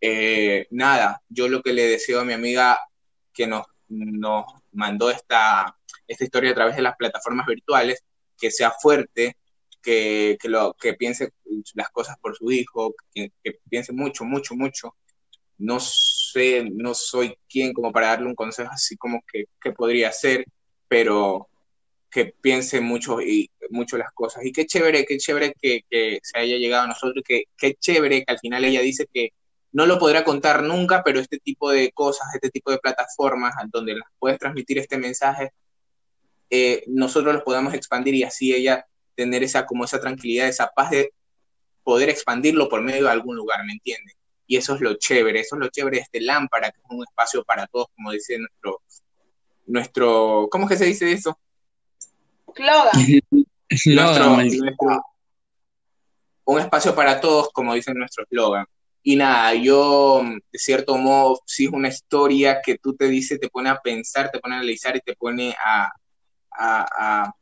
Eh, 0.00 0.66
nada, 0.70 1.22
yo 1.28 1.48
lo 1.48 1.62
que 1.62 1.72
le 1.72 1.86
deseo 1.86 2.20
a 2.20 2.24
mi 2.24 2.32
amiga 2.32 2.78
que 3.32 3.46
nos, 3.46 3.66
nos 3.88 4.46
mandó 4.72 5.10
esta, 5.10 5.76
esta 6.08 6.24
historia 6.24 6.50
a 6.50 6.54
través 6.54 6.74
de 6.74 6.82
las 6.82 6.96
plataformas 6.96 7.46
virtuales, 7.46 8.02
que 8.38 8.50
sea 8.50 8.70
fuerte, 8.70 9.36
que, 9.82 10.36
que, 10.40 10.48
lo, 10.48 10.74
que 10.74 10.94
piense 10.94 11.32
las 11.74 11.90
cosas 11.90 12.16
por 12.20 12.36
su 12.36 12.50
hijo, 12.50 12.94
que, 13.12 13.32
que 13.42 13.58
piense 13.68 13.92
mucho, 13.92 14.24
mucho, 14.24 14.54
mucho. 14.54 14.94
No 15.58 15.78
sé, 15.80 16.64
no 16.72 16.94
soy 16.94 17.36
quien 17.48 17.72
como 17.72 17.92
para 17.92 18.08
darle 18.08 18.26
un 18.26 18.34
consejo 18.34 18.70
así 18.72 18.96
como 18.96 19.22
que, 19.30 19.44
que 19.60 19.72
podría 19.72 20.10
ser, 20.12 20.46
pero 20.88 21.48
que 22.10 22.26
piense 22.26 22.80
mucho 22.80 23.20
y 23.20 23.50
mucho 23.70 23.98
las 23.98 24.12
cosas. 24.12 24.44
Y 24.44 24.52
qué 24.52 24.66
chévere, 24.66 25.04
qué 25.04 25.18
chévere 25.18 25.54
que, 25.60 25.82
que 25.90 26.20
se 26.22 26.38
haya 26.38 26.56
llegado 26.56 26.84
a 26.84 26.88
nosotros, 26.88 27.22
que 27.26 27.44
qué 27.56 27.74
chévere 27.74 28.24
que 28.24 28.32
al 28.32 28.38
final 28.38 28.64
ella 28.64 28.80
dice 28.80 29.06
que 29.12 29.30
no 29.72 29.86
lo 29.86 29.98
podrá 29.98 30.22
contar 30.22 30.62
nunca, 30.62 31.02
pero 31.04 31.18
este 31.18 31.38
tipo 31.38 31.70
de 31.72 31.90
cosas, 31.90 32.28
este 32.34 32.50
tipo 32.50 32.70
de 32.70 32.78
plataformas 32.78 33.54
donde 33.72 33.94
las 33.94 34.08
puedes 34.20 34.38
transmitir 34.38 34.78
este 34.78 34.96
mensaje, 34.96 35.50
eh, 36.56 36.84
nosotros 36.86 37.34
los 37.34 37.42
podamos 37.42 37.74
expandir 37.74 38.14
y 38.14 38.22
así 38.22 38.54
ella 38.54 38.86
tener 39.16 39.42
esa 39.42 39.66
como 39.66 39.84
esa 39.84 40.00
tranquilidad, 40.00 40.46
esa 40.46 40.68
paz 40.68 40.90
de 40.90 41.12
poder 41.82 42.08
expandirlo 42.08 42.68
por 42.68 42.80
medio 42.80 43.04
de 43.04 43.10
algún 43.10 43.34
lugar, 43.34 43.64
¿me 43.64 43.72
entiendes? 43.72 44.14
Y 44.46 44.56
eso 44.56 44.76
es 44.76 44.80
lo 44.80 44.94
chévere, 44.94 45.40
eso 45.40 45.56
es 45.56 45.60
lo 45.60 45.68
chévere 45.68 45.96
de 45.96 46.02
este 46.02 46.20
lámpara, 46.20 46.70
que 46.70 46.78
es 46.78 46.84
un 46.88 47.02
espacio 47.02 47.42
para 47.42 47.66
todos, 47.66 47.88
como 47.96 48.12
dice 48.12 48.38
nuestro 48.38 48.82
nuestro, 49.66 50.46
¿cómo 50.48 50.66
es 50.66 50.70
que 50.70 50.76
se 50.76 50.84
dice 50.84 51.10
eso? 51.10 51.36
un 56.44 56.60
espacio 56.60 56.94
para 56.94 57.20
todos, 57.20 57.48
como 57.52 57.74
dice 57.74 57.92
nuestro 57.94 58.24
eslogan. 58.24 58.66
Y 59.02 59.16
nada, 59.16 59.54
yo, 59.54 60.22
de 60.22 60.58
cierto 60.58 60.96
modo, 60.96 61.40
sí 61.46 61.64
es 61.64 61.72
una 61.72 61.88
historia 61.88 62.60
que 62.64 62.78
tú 62.78 62.94
te 62.94 63.08
dice, 63.08 63.38
te 63.38 63.48
pone 63.48 63.70
a 63.70 63.80
pensar, 63.80 64.30
te 64.30 64.38
pone 64.38 64.54
a 64.54 64.58
analizar 64.58 64.94
y 64.96 65.00
te 65.00 65.16
pone 65.16 65.54
a, 65.62 65.90
a, 66.54 67.32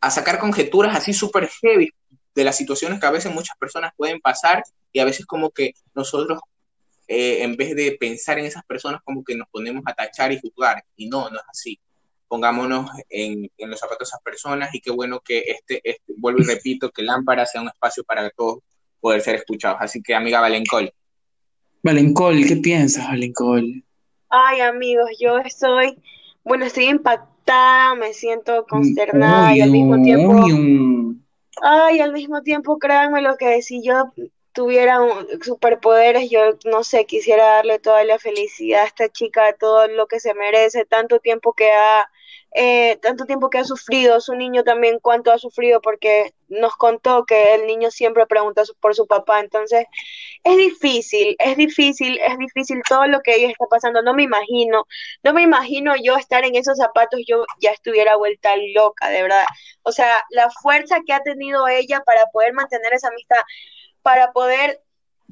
a 0.00 0.10
sacar 0.10 0.38
conjeturas 0.38 0.96
así 0.96 1.12
súper 1.12 1.48
heavy 1.48 1.90
de 2.34 2.44
las 2.44 2.56
situaciones 2.56 2.98
que 2.98 3.06
a 3.06 3.10
veces 3.10 3.32
muchas 3.32 3.56
personas 3.56 3.92
pueden 3.96 4.20
pasar 4.20 4.62
y 4.92 5.00
a 5.00 5.04
veces 5.04 5.26
como 5.26 5.50
que 5.50 5.74
nosotros 5.94 6.40
eh, 7.08 7.42
en 7.42 7.56
vez 7.56 7.74
de 7.74 7.96
pensar 7.98 8.38
en 8.38 8.46
esas 8.46 8.64
personas 8.64 9.02
como 9.04 9.22
que 9.22 9.36
nos 9.36 9.48
ponemos 9.48 9.82
a 9.86 9.94
tachar 9.94 10.32
y 10.32 10.40
juzgar. 10.40 10.82
Y 10.96 11.08
no, 11.08 11.28
no 11.30 11.36
es 11.36 11.44
así. 11.48 11.78
Pongámonos 12.26 12.90
en, 13.10 13.50
en 13.58 13.70
los 13.70 13.78
zapatos 13.78 14.08
de 14.08 14.10
esas 14.10 14.22
personas 14.22 14.74
y 14.74 14.80
qué 14.80 14.90
bueno 14.90 15.20
que 15.20 15.40
este, 15.40 15.80
este, 15.84 16.14
vuelvo 16.16 16.40
y 16.40 16.44
repito, 16.44 16.90
que 16.90 17.02
Lámpara 17.02 17.44
sea 17.44 17.60
un 17.60 17.68
espacio 17.68 18.04
para 18.04 18.30
todos 18.30 18.60
poder 19.00 19.20
ser 19.20 19.34
escuchados. 19.34 19.78
Así 19.80 20.02
que, 20.02 20.14
amiga 20.14 20.40
Valencol. 20.40 20.92
Valencol, 21.82 22.46
¿qué 22.46 22.56
piensas, 22.56 23.06
Valencol? 23.08 23.84
Ay, 24.30 24.60
amigos, 24.60 25.10
yo 25.20 25.36
estoy, 25.38 25.98
bueno, 26.44 26.64
estoy 26.64 26.86
impactada, 26.86 27.31
me 27.96 28.12
siento 28.14 28.66
consternada 28.66 29.54
y 29.54 29.60
al 29.60 29.70
mismo 29.70 30.02
tiempo... 30.02 30.46
Ay, 31.60 32.00
al 32.00 32.12
mismo 32.12 32.42
tiempo, 32.42 32.78
créanme 32.78 33.20
lo 33.20 33.36
que 33.36 33.62
si 33.62 33.82
yo 33.82 34.12
tuviera 34.52 34.98
superpoderes, 35.42 36.28
yo 36.30 36.40
no 36.64 36.82
sé, 36.82 37.04
quisiera 37.04 37.44
darle 37.44 37.78
toda 37.78 38.04
la 38.04 38.18
felicidad 38.18 38.82
a 38.82 38.86
esta 38.86 39.08
chica, 39.08 39.54
todo 39.58 39.86
lo 39.88 40.06
que 40.06 40.18
se 40.18 40.34
merece, 40.34 40.84
tanto 40.84 41.20
tiempo 41.20 41.52
que 41.52 41.70
ha, 41.70 42.10
eh, 42.54 42.98
tanto 43.00 43.24
tiempo 43.24 43.48
que 43.48 43.58
ha 43.58 43.64
sufrido, 43.64 44.20
su 44.20 44.34
niño 44.34 44.62
también 44.62 44.98
cuánto 45.00 45.32
ha 45.32 45.38
sufrido, 45.38 45.80
porque 45.80 46.34
nos 46.48 46.76
contó 46.76 47.24
que 47.24 47.54
el 47.54 47.66
niño 47.66 47.90
siempre 47.90 48.26
pregunta 48.26 48.62
por 48.80 48.94
su 48.94 49.06
papá, 49.06 49.40
entonces 49.40 49.86
es 50.44 50.56
difícil, 50.58 51.34
es 51.38 51.56
difícil, 51.56 52.18
es 52.20 52.36
difícil 52.38 52.82
todo 52.88 53.06
lo 53.06 53.20
que 53.20 53.36
ella 53.36 53.48
está 53.50 53.66
pasando, 53.70 54.02
no 54.02 54.12
me 54.14 54.24
imagino, 54.24 54.86
no 55.22 55.32
me 55.32 55.42
imagino 55.42 55.94
yo 56.02 56.16
estar 56.16 56.44
en 56.44 56.54
esos 56.56 56.76
zapatos, 56.76 57.20
yo 57.26 57.44
ya 57.58 57.70
estuviera 57.70 58.16
vuelta 58.16 58.50
loca, 58.74 59.08
de 59.08 59.22
verdad, 59.22 59.44
o 59.82 59.92
sea, 59.92 60.22
la 60.30 60.50
fuerza 60.50 60.98
que 61.06 61.14
ha 61.14 61.20
tenido 61.22 61.68
ella 61.68 62.02
para 62.04 62.26
poder 62.32 62.52
mantener 62.52 62.92
esa 62.92 63.08
amistad, 63.08 63.40
para 64.02 64.32
poder 64.32 64.82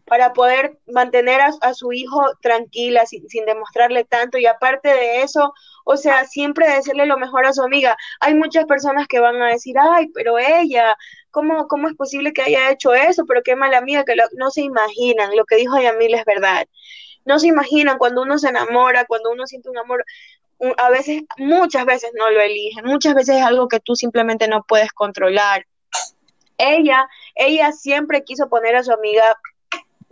para 0.07 0.33
poder 0.33 0.77
mantener 0.89 1.41
a, 1.41 1.75
su 1.75 1.93
hijo 1.93 2.21
tranquila 2.43 3.07
sin, 3.07 3.29
sin, 3.29 3.45
demostrarle 3.45 4.05
tanto 4.05 4.39
y 4.39 4.47
aparte 4.47 4.89
de 4.89 5.23
eso, 5.23 5.53
o 5.85 5.97
sea, 5.97 6.25
siempre 6.25 6.69
decirle 6.69 7.07
lo 7.07 7.17
mejor 7.17 7.47
a 7.47 7.53
su 7.53 7.63
amiga. 7.63 7.97
Hay 8.19 8.35
muchas 8.35 8.65
personas 8.65 9.07
que 9.07 9.21
van 9.21 9.41
a 9.41 9.49
decir, 9.49 9.77
ay, 9.79 10.09
pero 10.13 10.37
ella, 10.39 10.97
¿cómo, 11.31 11.69
cómo 11.69 11.89
es 11.89 11.95
posible 11.95 12.33
que 12.33 12.43
haya 12.43 12.71
hecho 12.71 12.93
eso? 12.93 13.25
Pero 13.27 13.43
qué 13.45 13.55
mala 13.55 13.79
amiga, 13.79 14.05
que 14.05 14.17
no 14.37 14.51
se 14.51 14.63
imaginan, 14.63 15.37
lo 15.37 15.45
que 15.45 15.57
dijo 15.57 15.81
Yamil 15.81 16.15
es 16.15 16.25
verdad. 16.25 16.67
No 17.25 17.39
se 17.39 17.47
imaginan 17.47 17.99
cuando 17.99 18.23
uno 18.23 18.39
se 18.39 18.49
enamora, 18.49 19.05
cuando 19.05 19.31
uno 19.31 19.47
siente 19.47 19.71
un 19.71 19.79
amor, 19.79 20.05
a 20.77 20.91
veces, 20.91 21.23
muchas 21.39 21.85
veces 21.87 22.11
no 22.15 22.31
lo 22.31 22.41
eligen, 22.41 22.85
muchas 22.85 23.15
veces 23.15 23.37
es 23.37 23.43
algo 23.43 23.69
que 23.69 23.81
tú 23.81 23.95
simplemente 23.95 24.49
no 24.49 24.65
puedes 24.67 24.93
controlar. 24.93 25.67
Ella, 26.59 27.09
ella 27.35 27.73
siempre 27.73 28.25
quiso 28.25 28.49
poner 28.49 28.77
a 28.77 28.83
su 28.83 28.93
amiga 28.93 29.37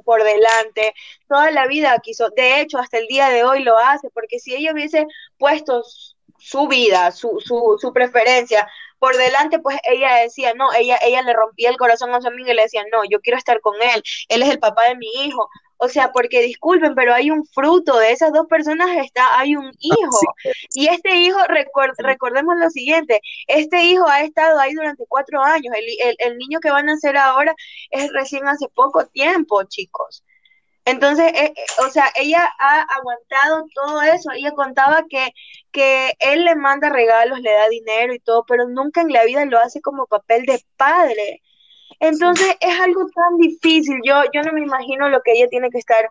por 0.08 0.24
delante, 0.24 0.94
toda 1.28 1.50
la 1.50 1.66
vida 1.66 1.98
quiso, 2.02 2.30
de 2.34 2.62
hecho 2.62 2.78
hasta 2.78 2.96
el 2.96 3.06
día 3.08 3.28
de 3.28 3.44
hoy 3.44 3.62
lo 3.62 3.76
hace, 3.76 4.08
porque 4.08 4.38
si 4.38 4.54
ella 4.54 4.72
hubiese 4.72 5.06
puesto 5.36 5.82
su 6.38 6.66
vida, 6.66 7.12
su, 7.12 7.40
su, 7.44 7.76
su 7.78 7.92
preferencia 7.92 8.66
por 8.98 9.14
delante, 9.18 9.58
pues 9.58 9.76
ella 9.84 10.14
decía, 10.14 10.54
no, 10.54 10.72
ella, 10.72 10.98
ella 11.02 11.20
le 11.20 11.34
rompía 11.34 11.68
el 11.68 11.76
corazón 11.76 12.14
a 12.14 12.22
su 12.22 12.28
amiga 12.28 12.52
y 12.52 12.56
le 12.56 12.62
decía, 12.62 12.84
no, 12.90 13.02
yo 13.04 13.20
quiero 13.20 13.36
estar 13.36 13.60
con 13.60 13.74
él, 13.82 14.02
él 14.30 14.40
es 14.42 14.48
el 14.48 14.58
papá 14.58 14.86
de 14.86 14.96
mi 14.96 15.08
hijo. 15.24 15.50
O 15.78 15.88
sea, 15.88 16.12
porque 16.12 16.42
disculpen, 16.42 16.94
pero 16.94 17.14
hay 17.14 17.30
un 17.30 17.46
fruto 17.46 17.98
de 17.98 18.12
esas 18.12 18.32
dos 18.32 18.46
personas, 18.48 18.88
está, 18.96 19.38
hay 19.38 19.56
un 19.56 19.70
hijo. 19.78 20.20
Y 20.74 20.88
este 20.88 21.16
hijo, 21.16 21.38
recordemos 21.98 22.56
lo 22.58 22.68
siguiente, 22.70 23.20
este 23.46 23.84
hijo 23.84 24.06
ha 24.08 24.22
estado 24.22 24.58
ahí 24.58 24.74
durante 24.74 25.04
cuatro 25.08 25.42
años, 25.42 25.72
el, 25.76 26.16
el, 26.18 26.38
niño 26.38 26.60
que 26.60 26.70
van 26.70 26.88
a 26.88 26.94
nacer 26.94 27.16
ahora 27.16 27.54
es 27.90 28.12
recién 28.12 28.46
hace 28.48 28.68
poco 28.74 29.06
tiempo, 29.06 29.62
chicos. 29.64 30.24
Entonces, 30.88 31.32
eh, 31.34 31.52
eh, 31.54 31.66
o 31.86 31.90
sea, 31.90 32.06
ella 32.16 32.50
ha 32.58 32.80
aguantado 32.80 33.66
todo 33.74 34.00
eso. 34.02 34.30
Ella 34.32 34.52
contaba 34.52 35.04
que, 35.08 35.34
que 35.70 36.14
él 36.18 36.44
le 36.44 36.54
manda 36.56 36.88
regalos, 36.88 37.40
le 37.40 37.52
da 37.52 37.68
dinero 37.68 38.14
y 38.14 38.20
todo, 38.20 38.44
pero 38.46 38.66
nunca 38.66 39.02
en 39.02 39.12
la 39.12 39.24
vida 39.24 39.44
lo 39.44 39.58
hace 39.58 39.82
como 39.82 40.06
papel 40.06 40.46
de 40.46 40.64
padre. 40.78 41.42
Entonces, 42.00 42.56
es 42.60 42.80
algo 42.80 43.06
tan 43.14 43.38
difícil. 43.38 44.00
Yo, 44.04 44.22
yo 44.32 44.42
no 44.42 44.52
me 44.52 44.62
imagino 44.62 45.08
lo 45.08 45.22
que 45.22 45.32
ella 45.32 45.48
tiene 45.48 45.70
que 45.70 45.78
estar 45.78 46.10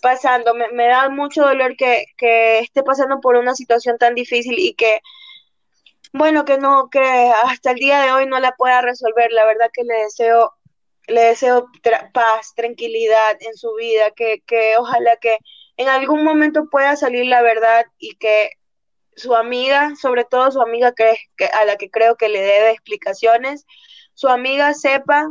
pasando. 0.00 0.54
Me, 0.54 0.68
me 0.72 0.86
da 0.86 1.08
mucho 1.08 1.42
dolor 1.42 1.76
que, 1.76 2.04
que 2.16 2.60
esté 2.60 2.82
pasando 2.82 3.20
por 3.20 3.36
una 3.36 3.54
situación 3.54 3.98
tan 3.98 4.14
difícil 4.14 4.58
y 4.58 4.74
que, 4.74 5.00
bueno, 6.12 6.44
que 6.44 6.58
no, 6.58 6.88
que 6.90 7.00
hasta 7.44 7.70
el 7.72 7.76
día 7.76 8.00
de 8.02 8.12
hoy 8.12 8.26
no 8.26 8.38
la 8.40 8.52
pueda 8.52 8.82
resolver. 8.82 9.32
La 9.32 9.46
verdad 9.46 9.70
que 9.72 9.84
le 9.84 9.94
deseo 9.94 10.52
le 11.06 11.22
deseo 11.22 11.68
paz, 12.12 12.54
tranquilidad 12.54 13.36
en 13.40 13.56
su 13.56 13.74
vida, 13.74 14.10
que, 14.12 14.42
que 14.46 14.76
ojalá 14.76 15.16
que 15.16 15.38
en 15.76 15.88
algún 15.88 16.24
momento 16.24 16.68
pueda 16.70 16.96
salir 16.96 17.26
la 17.26 17.42
verdad 17.42 17.86
y 17.98 18.16
que 18.16 18.50
su 19.16 19.34
amiga, 19.34 19.94
sobre 20.00 20.24
todo 20.24 20.50
su 20.50 20.60
amiga 20.62 20.92
que, 20.92 21.16
que, 21.36 21.46
a 21.46 21.64
la 21.64 21.76
que 21.76 21.90
creo 21.90 22.16
que 22.16 22.28
le 22.28 22.40
debe 22.40 22.70
explicaciones, 22.70 23.66
su 24.14 24.28
amiga 24.28 24.74
sepa 24.74 25.28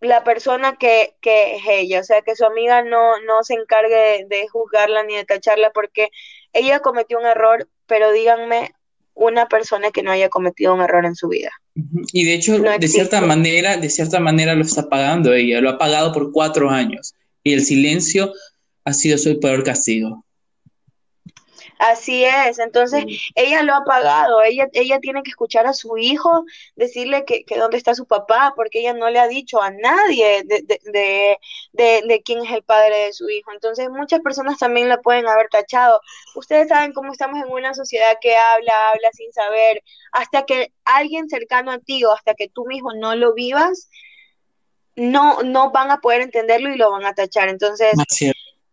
la 0.00 0.22
persona 0.22 0.76
que, 0.76 1.14
que 1.20 1.56
es 1.56 1.62
ella, 1.68 2.00
o 2.00 2.04
sea, 2.04 2.22
que 2.22 2.36
su 2.36 2.44
amiga 2.44 2.82
no, 2.82 3.20
no 3.22 3.42
se 3.42 3.54
encargue 3.54 3.94
de, 3.94 4.26
de 4.28 4.48
juzgarla 4.48 5.02
ni 5.02 5.16
de 5.16 5.24
tacharla 5.24 5.70
porque 5.70 6.10
ella 6.52 6.80
cometió 6.80 7.18
un 7.18 7.26
error, 7.26 7.68
pero 7.86 8.12
díganme 8.12 8.72
una 9.18 9.48
persona 9.48 9.90
que 9.90 10.02
no 10.02 10.12
haya 10.12 10.28
cometido 10.28 10.74
un 10.74 10.80
error 10.80 11.04
en 11.04 11.16
su 11.16 11.28
vida. 11.28 11.50
Y 12.12 12.24
de 12.24 12.34
hecho, 12.34 12.58
de 12.58 12.88
cierta 12.88 13.20
manera, 13.20 13.76
de 13.76 13.90
cierta 13.90 14.20
manera 14.20 14.54
lo 14.54 14.62
está 14.62 14.88
pagando 14.88 15.34
ella, 15.34 15.60
lo 15.60 15.70
ha 15.70 15.78
pagado 15.78 16.12
por 16.12 16.32
cuatro 16.32 16.70
años. 16.70 17.14
Y 17.42 17.52
el 17.52 17.64
silencio 17.64 18.32
ha 18.84 18.92
sido 18.92 19.18
su 19.18 19.38
peor 19.40 19.64
castigo. 19.64 20.24
Así 21.78 22.24
es, 22.24 22.58
entonces 22.58 23.04
ella 23.36 23.62
lo 23.62 23.74
ha 23.74 23.84
pagado, 23.84 24.42
ella, 24.42 24.68
ella 24.72 24.98
tiene 24.98 25.22
que 25.22 25.30
escuchar 25.30 25.66
a 25.66 25.72
su 25.72 25.96
hijo, 25.96 26.44
decirle 26.74 27.24
que, 27.24 27.44
que 27.44 27.56
dónde 27.56 27.76
está 27.76 27.94
su 27.94 28.04
papá, 28.06 28.52
porque 28.56 28.80
ella 28.80 28.94
no 28.94 29.08
le 29.10 29.20
ha 29.20 29.28
dicho 29.28 29.62
a 29.62 29.70
nadie 29.70 30.42
de, 30.44 30.62
de, 30.62 31.38
de, 31.72 32.02
de, 32.04 32.22
quién 32.22 32.44
es 32.44 32.50
el 32.50 32.64
padre 32.64 33.04
de 33.04 33.12
su 33.12 33.30
hijo. 33.30 33.52
Entonces 33.52 33.90
muchas 33.90 34.20
personas 34.20 34.58
también 34.58 34.88
la 34.88 35.00
pueden 35.00 35.28
haber 35.28 35.48
tachado. 35.50 36.00
Ustedes 36.34 36.68
saben 36.68 36.92
cómo 36.92 37.12
estamos 37.12 37.40
en 37.40 37.52
una 37.52 37.72
sociedad 37.74 38.18
que 38.20 38.34
habla, 38.36 38.90
habla 38.90 39.10
sin 39.12 39.32
saber, 39.32 39.82
hasta 40.10 40.46
que 40.46 40.72
alguien 40.84 41.28
cercano 41.28 41.70
a 41.70 41.78
ti 41.78 42.04
o 42.04 42.12
hasta 42.12 42.34
que 42.34 42.48
tú 42.48 42.66
mismo 42.66 42.92
no 42.94 43.14
lo 43.14 43.34
vivas, 43.34 43.88
no, 44.96 45.44
no 45.44 45.70
van 45.70 45.92
a 45.92 46.00
poder 46.00 46.22
entenderlo 46.22 46.74
y 46.74 46.76
lo 46.76 46.90
van 46.90 47.06
a 47.06 47.14
tachar. 47.14 47.48
Entonces, 47.48 47.94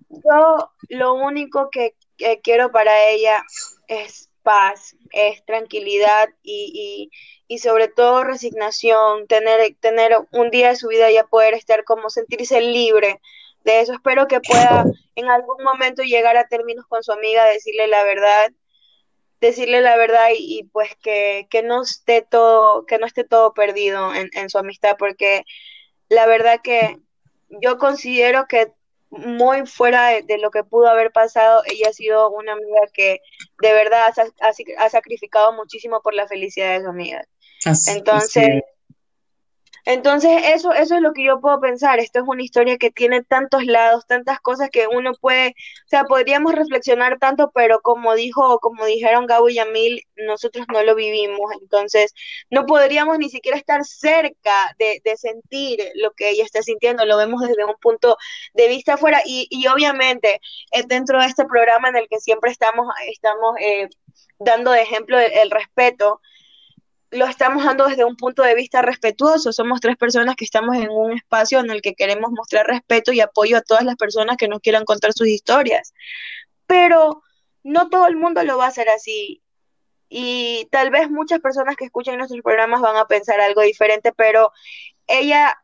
yo 0.09 0.71
lo 0.89 1.13
único 1.13 1.69
que, 1.71 1.93
que 2.17 2.41
quiero 2.41 2.71
para 2.71 3.09
ella 3.09 3.43
es 3.87 4.29
paz, 4.43 4.95
es 5.11 5.43
tranquilidad 5.45 6.29
y, 6.43 7.09
y, 7.47 7.53
y, 7.53 7.57
sobre 7.59 7.87
todo 7.87 8.23
resignación, 8.23 9.27
tener, 9.27 9.75
tener 9.79 10.15
un 10.31 10.51
día 10.51 10.69
de 10.69 10.75
su 10.75 10.87
vida 10.87 11.11
ya 11.11 11.25
poder 11.25 11.55
estar 11.55 11.83
como 11.83 12.09
sentirse 12.09 12.61
libre 12.61 13.19
de 13.63 13.81
eso. 13.81 13.93
Espero 13.93 14.27
que 14.27 14.39
pueda 14.39 14.85
en 15.15 15.29
algún 15.29 15.63
momento 15.63 16.03
llegar 16.03 16.37
a 16.37 16.47
términos 16.47 16.85
con 16.87 17.03
su 17.03 17.11
amiga, 17.11 17.43
decirle 17.45 17.87
la 17.87 18.03
verdad, 18.03 18.51
decirle 19.41 19.81
la 19.81 19.97
verdad 19.97 20.29
y, 20.37 20.63
pues 20.71 20.95
que, 21.01 21.47
que, 21.49 21.63
no 21.63 21.81
esté 21.81 22.21
todo, 22.21 22.85
que 22.85 22.99
no 22.99 23.07
esté 23.07 23.23
todo 23.23 23.53
perdido 23.53 24.13
en, 24.13 24.29
en 24.33 24.49
su 24.49 24.59
amistad, 24.59 24.95
porque 24.97 25.43
la 26.07 26.27
verdad 26.27 26.61
que 26.63 26.97
yo 27.49 27.77
considero 27.77 28.45
que 28.47 28.71
muy 29.09 29.65
fuera 29.65 30.21
de, 30.21 30.37
lo 30.37 30.51
que 30.51 30.63
pudo 30.63 30.87
haber 30.87 31.11
pasado, 31.11 31.63
ella 31.65 31.89
ha 31.89 31.93
sido 31.93 32.29
una 32.31 32.53
amiga 32.53 32.81
que 32.93 33.21
de 33.61 33.73
verdad 33.73 34.11
ha, 34.41 34.51
ha, 34.79 34.89
sacrificado 34.89 35.53
muchísimo 35.53 36.01
por 36.01 36.13
la 36.13 36.27
felicidad 36.27 36.77
de 36.77 36.83
su 36.83 36.89
amiga. 36.89 37.25
Entonces, 37.87 38.61
entonces, 39.85 40.31
eso, 40.47 40.73
eso 40.73 40.95
es 40.95 41.01
lo 41.01 41.13
que 41.13 41.23
yo 41.23 41.39
puedo 41.39 41.59
pensar. 41.59 41.99
Esto 41.99 42.19
es 42.19 42.25
una 42.27 42.41
historia 42.43 42.77
que 42.77 42.89
tiene 42.91 43.23
tantos 43.23 43.65
lados, 43.65 44.05
tantas 44.07 44.39
cosas 44.39 44.69
que 44.71 44.87
uno 44.87 45.13
puede, 45.21 45.49
o 45.49 45.87
sea, 45.87 46.05
podríamos 46.05 46.55
reflexionar 46.55 47.19
tanto, 47.19 47.51
pero 47.53 47.81
como 47.81 48.15
dijo, 48.15 48.59
como 48.59 48.85
dijeron 48.85 49.27
Gabo 49.27 49.47
y 49.49 49.55
Yamil, 49.55 50.01
nosotros 50.15 50.65
no 50.73 50.81
lo 50.83 50.95
vivimos. 50.95 51.51
Entonces, 51.61 52.13
no 52.49 52.65
podríamos 52.65 53.19
ni 53.19 53.29
siquiera 53.29 53.57
estar 53.57 53.83
cerca 53.85 54.75
de, 54.79 55.01
de 55.03 55.17
sentir 55.17 55.79
lo 55.95 56.11
que 56.13 56.31
ella 56.31 56.43
está 56.43 56.63
sintiendo. 56.63 57.05
Lo 57.05 57.17
vemos 57.17 57.41
desde 57.41 57.63
un 57.65 57.75
punto 57.79 58.17
de 58.53 58.67
vista 58.67 58.95
afuera. 58.95 59.21
Y, 59.25 59.47
y 59.51 59.67
obviamente, 59.67 60.39
eh, 60.71 60.83
dentro 60.87 61.19
de 61.21 61.27
este 61.27 61.45
programa 61.45 61.89
en 61.89 61.97
el 61.97 62.07
que 62.09 62.19
siempre 62.19 62.51
estamos, 62.51 62.87
estamos 63.07 63.55
eh, 63.59 63.87
dando 64.39 64.71
de 64.71 64.81
ejemplo 64.81 65.19
el, 65.19 65.31
el 65.31 65.51
respeto 65.51 66.21
lo 67.15 67.25
estamos 67.25 67.63
dando 67.63 67.87
desde 67.87 68.05
un 68.05 68.15
punto 68.15 68.43
de 68.43 68.55
vista 68.55 68.81
respetuoso. 68.81 69.51
Somos 69.51 69.79
tres 69.81 69.97
personas 69.97 70.35
que 70.35 70.45
estamos 70.45 70.75
en 70.75 70.89
un 70.89 71.13
espacio 71.13 71.59
en 71.59 71.71
el 71.71 71.81
que 71.81 71.95
queremos 71.95 72.31
mostrar 72.31 72.67
respeto 72.67 73.11
y 73.11 73.21
apoyo 73.21 73.57
a 73.57 73.61
todas 73.61 73.83
las 73.83 73.95
personas 73.95 74.37
que 74.37 74.47
nos 74.47 74.59
quieran 74.59 74.85
contar 74.85 75.13
sus 75.13 75.27
historias. 75.27 75.93
Pero 76.67 77.23
no 77.63 77.89
todo 77.89 78.07
el 78.07 78.17
mundo 78.17 78.43
lo 78.43 78.57
va 78.57 78.65
a 78.65 78.69
hacer 78.69 78.89
así. 78.89 79.41
Y 80.09 80.67
tal 80.71 80.91
vez 80.91 81.09
muchas 81.09 81.39
personas 81.39 81.75
que 81.75 81.85
escuchan 81.85 82.17
nuestros 82.17 82.41
programas 82.41 82.81
van 82.81 82.97
a 82.97 83.07
pensar 83.07 83.39
algo 83.39 83.61
diferente, 83.61 84.13
pero 84.13 84.51
ella 85.07 85.57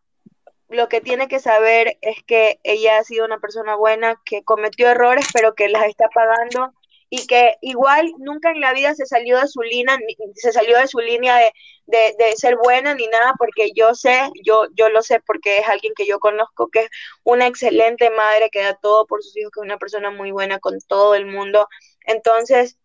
lo 0.69 0.87
que 0.87 1.01
tiene 1.01 1.27
que 1.27 1.39
saber 1.39 1.97
es 2.01 2.23
que 2.23 2.59
ella 2.63 2.97
ha 2.97 3.03
sido 3.03 3.25
una 3.25 3.39
persona 3.39 3.75
buena, 3.75 4.21
que 4.23 4.43
cometió 4.43 4.87
errores, 4.89 5.27
pero 5.33 5.53
que 5.53 5.69
las 5.69 5.85
está 5.85 6.07
pagando 6.09 6.73
y 7.13 7.28
que 7.28 7.58
igual 7.60 8.13
nunca 8.19 8.52
en 8.52 8.62
la 8.62 8.71
vida 8.74 8.95
se 8.95 9.06
salió 9.06 9.38
de 9.38 9.47
su 9.50 9.62
línea, 9.62 10.00
se 10.36 10.54
salió 10.54 10.78
de 10.78 10.88
su 10.88 11.00
línea 11.00 11.36
de, 11.36 11.52
de, 11.86 12.15
de, 12.17 12.38
ser 12.38 12.56
buena 12.56 12.95
ni 12.95 13.06
nada, 13.08 13.34
porque 13.38 13.74
yo 13.76 13.93
sé, 13.93 14.32
yo, 14.45 14.67
yo 14.76 14.88
lo 14.88 15.02
sé 15.02 15.19
porque 15.19 15.58
es 15.58 15.67
alguien 15.67 15.93
que 15.93 16.08
yo 16.08 16.19
conozco, 16.19 16.69
que 16.69 16.84
es 16.84 16.89
una 17.26 17.47
excelente 17.47 18.10
madre, 18.12 18.50
que 18.50 18.63
da 18.63 18.76
todo 18.76 19.06
por 19.08 19.21
sus 19.21 19.36
hijos, 19.36 19.52
que 19.52 19.60
es 19.60 19.65
una 19.65 19.78
persona 19.78 20.10
muy 20.10 20.32
buena 20.32 20.60
con 20.60 20.80
todo 20.88 21.13
el 21.13 21.26
mundo. 21.26 21.67
Entonces, 22.06 22.78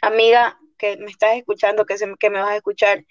amiga, 0.00 0.60
que 0.78 0.96
me 0.98 1.10
estás 1.10 1.36
escuchando, 1.36 1.86
que, 1.86 1.98
se, 1.98 2.06
que 2.20 2.30
me 2.30 2.38
vas 2.38 2.50
a 2.50 2.56
escuchar, 2.56 3.04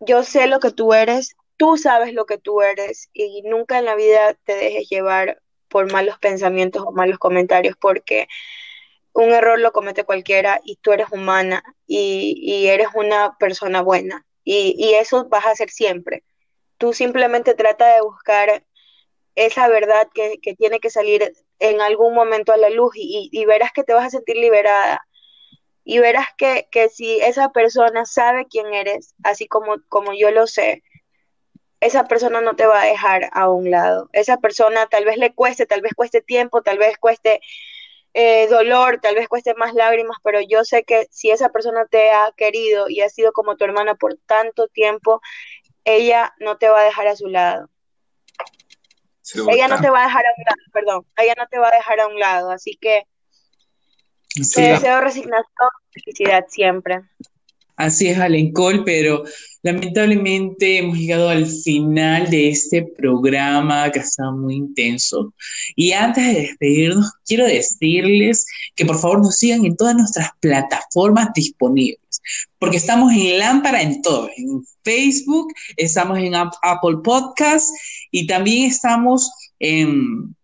yo 0.00 0.22
sé 0.22 0.46
lo 0.46 0.60
que 0.60 0.70
tú 0.70 0.94
eres, 0.94 1.36
tú 1.58 1.76
sabes 1.76 2.14
lo 2.14 2.24
que 2.24 2.38
tú 2.38 2.62
eres 2.62 3.10
y 3.12 3.42
nunca 3.42 3.78
en 3.78 3.84
la 3.84 3.96
vida 3.96 4.32
te 4.44 4.54
dejes 4.54 4.88
llevar 4.88 5.42
por 5.68 5.92
malos 5.92 6.18
pensamientos 6.18 6.82
o 6.86 6.92
malos 6.92 7.18
comentarios, 7.18 7.76
porque 7.78 8.28
un 9.14 9.32
error 9.32 9.58
lo 9.58 9.72
comete 9.72 10.04
cualquiera 10.04 10.60
y 10.64 10.76
tú 10.76 10.92
eres 10.92 11.06
humana 11.12 11.62
y, 11.86 12.34
y 12.42 12.66
eres 12.68 12.88
una 12.94 13.36
persona 13.38 13.80
buena 13.80 14.26
y, 14.42 14.74
y, 14.76 14.94
eso 14.94 15.28
vas 15.28 15.46
a 15.46 15.52
hacer 15.52 15.70
siempre. 15.70 16.24
Tú 16.78 16.92
simplemente 16.92 17.54
trata 17.54 17.94
de 17.94 18.02
buscar 18.02 18.64
esa 19.36 19.68
verdad 19.68 20.08
que, 20.14 20.38
que 20.42 20.54
tiene 20.54 20.80
que 20.80 20.90
salir 20.90 21.32
en 21.60 21.80
algún 21.80 22.14
momento 22.14 22.52
a 22.52 22.56
la 22.56 22.70
luz 22.70 22.94
y, 22.96 23.30
y, 23.32 23.44
verás 23.46 23.72
que 23.72 23.84
te 23.84 23.94
vas 23.94 24.06
a 24.06 24.10
sentir 24.10 24.36
liberada 24.36 25.06
y 25.84 25.98
verás 26.00 26.26
que, 26.36 26.68
que 26.70 26.88
si 26.88 27.20
esa 27.20 27.50
persona 27.52 28.04
sabe 28.06 28.46
quién 28.50 28.74
eres, 28.74 29.14
así 29.22 29.46
como, 29.46 29.76
como 29.88 30.12
yo 30.12 30.30
lo 30.30 30.46
sé, 30.46 30.82
esa 31.80 32.08
persona 32.08 32.40
no 32.40 32.56
te 32.56 32.66
va 32.66 32.82
a 32.82 32.86
dejar 32.86 33.30
a 33.32 33.50
un 33.50 33.70
lado. 33.70 34.08
Esa 34.12 34.38
persona 34.38 34.86
tal 34.86 35.04
vez 35.04 35.18
le 35.18 35.34
cueste, 35.34 35.66
tal 35.66 35.82
vez 35.82 35.92
cueste 35.94 36.22
tiempo, 36.22 36.62
tal 36.62 36.78
vez 36.78 36.96
cueste 36.98 37.40
eh, 38.14 38.46
dolor, 38.46 39.00
tal 39.02 39.16
vez 39.16 39.28
cueste 39.28 39.54
más 39.54 39.74
lágrimas, 39.74 40.16
pero 40.22 40.40
yo 40.40 40.64
sé 40.64 40.84
que 40.84 41.08
si 41.10 41.30
esa 41.30 41.48
persona 41.48 41.84
te 41.86 42.12
ha 42.12 42.32
querido 42.36 42.88
y 42.88 43.00
ha 43.00 43.08
sido 43.08 43.32
como 43.32 43.56
tu 43.56 43.64
hermana 43.64 43.96
por 43.96 44.16
tanto 44.26 44.68
tiempo, 44.68 45.20
ella 45.84 46.32
no 46.38 46.56
te 46.56 46.68
va 46.68 46.80
a 46.80 46.84
dejar 46.84 47.08
a 47.08 47.16
su 47.16 47.26
lado. 47.26 47.68
ella 49.50 49.66
no 49.66 49.80
te 49.80 49.90
va 49.90 50.02
a 50.02 50.06
dejar 50.06 50.24
a 50.24 50.30
un 50.36 50.44
lado, 50.44 50.70
perdón, 50.72 51.06
ella 51.16 51.34
no 51.36 51.48
te 51.48 51.58
va 51.58 51.68
a 51.68 51.76
dejar 51.76 52.00
a 52.00 52.06
un 52.06 52.18
lado, 52.18 52.50
así 52.50 52.78
que 52.80 53.06
te 54.28 54.62
deseo 54.62 55.00
resignación 55.00 55.70
y 55.94 56.00
felicidad 56.00 56.44
siempre. 56.48 57.02
Así 57.76 58.06
es, 58.06 58.18
Alencol, 58.18 58.84
pero 58.84 59.24
lamentablemente 59.62 60.78
hemos 60.78 60.96
llegado 60.96 61.28
al 61.28 61.46
final 61.46 62.30
de 62.30 62.50
este 62.50 62.86
programa 62.96 63.90
que 63.90 63.98
ha 63.98 64.02
estado 64.02 64.36
muy 64.36 64.54
intenso. 64.54 65.34
Y 65.74 65.90
antes 65.92 66.24
de 66.24 66.40
despedirnos, 66.42 67.10
quiero 67.26 67.46
decirles 67.46 68.46
que 68.76 68.86
por 68.86 68.98
favor 69.00 69.22
nos 69.22 69.36
sigan 69.36 69.64
en 69.64 69.76
todas 69.76 69.96
nuestras 69.96 70.28
plataformas 70.38 71.30
disponibles, 71.34 72.20
porque 72.60 72.76
estamos 72.76 73.12
en 73.12 73.38
Lámpara 73.38 73.82
en 73.82 74.02
todo, 74.02 74.30
en 74.36 74.64
Facebook, 74.84 75.52
estamos 75.76 76.18
en 76.18 76.34
Apple 76.36 76.98
Podcast 77.02 77.70
y 78.12 78.28
también 78.28 78.70
estamos 78.70 79.32
en 79.58 80.36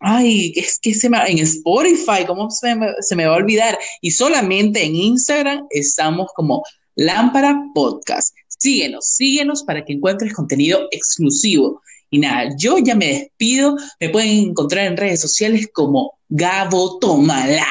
Ay, 0.00 0.52
es 0.54 0.78
que 0.80 0.94
se 0.94 1.10
me, 1.10 1.18
en 1.26 1.38
Spotify, 1.38 2.24
¿cómo 2.26 2.50
se 2.50 2.74
me, 2.76 3.26
va 3.26 3.34
a 3.34 3.38
olvidar? 3.38 3.78
Y 4.00 4.12
solamente 4.12 4.84
en 4.84 4.94
Instagram 4.94 5.66
estamos 5.70 6.28
como 6.34 6.62
Lámpara 6.94 7.56
Podcast. 7.74 8.34
Síguenos, 8.46 9.06
síguenos 9.06 9.64
para 9.64 9.84
que 9.84 9.94
encuentres 9.94 10.32
contenido 10.34 10.88
exclusivo. 10.90 11.82
Y 12.10 12.18
nada, 12.18 12.50
yo 12.56 12.78
ya 12.78 12.94
me 12.94 13.06
despido. 13.06 13.76
Me 14.00 14.08
pueden 14.08 14.50
encontrar 14.50 14.86
en 14.86 14.96
redes 14.96 15.20
sociales 15.20 15.68
como 15.72 16.18
Gabo 16.28 16.98
Tomala. 16.98 17.66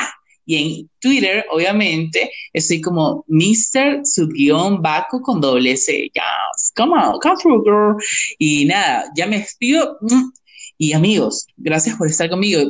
Y 0.46 0.56
en 0.56 0.90
Twitter, 1.00 1.46
obviamente, 1.52 2.32
estoy 2.54 2.80
como 2.80 3.26
Mr. 3.28 4.02
Subguión 4.06 4.82
Baco 4.82 5.22
con 5.22 5.42
doble 5.42 5.76
C. 5.76 6.10
Yes, 6.14 6.72
come 6.76 6.94
on, 6.94 7.20
come 7.20 7.36
through, 7.42 7.64
girl. 7.66 7.96
Y 8.40 8.66
nada, 8.66 9.12
ya 9.16 9.28
me 9.28 9.40
despido. 9.40 9.98
Y 10.78 10.94
amigos, 10.94 11.48
gracias 11.58 11.96
por 11.96 12.08
estar 12.08 12.30
conmigo. 12.30 12.62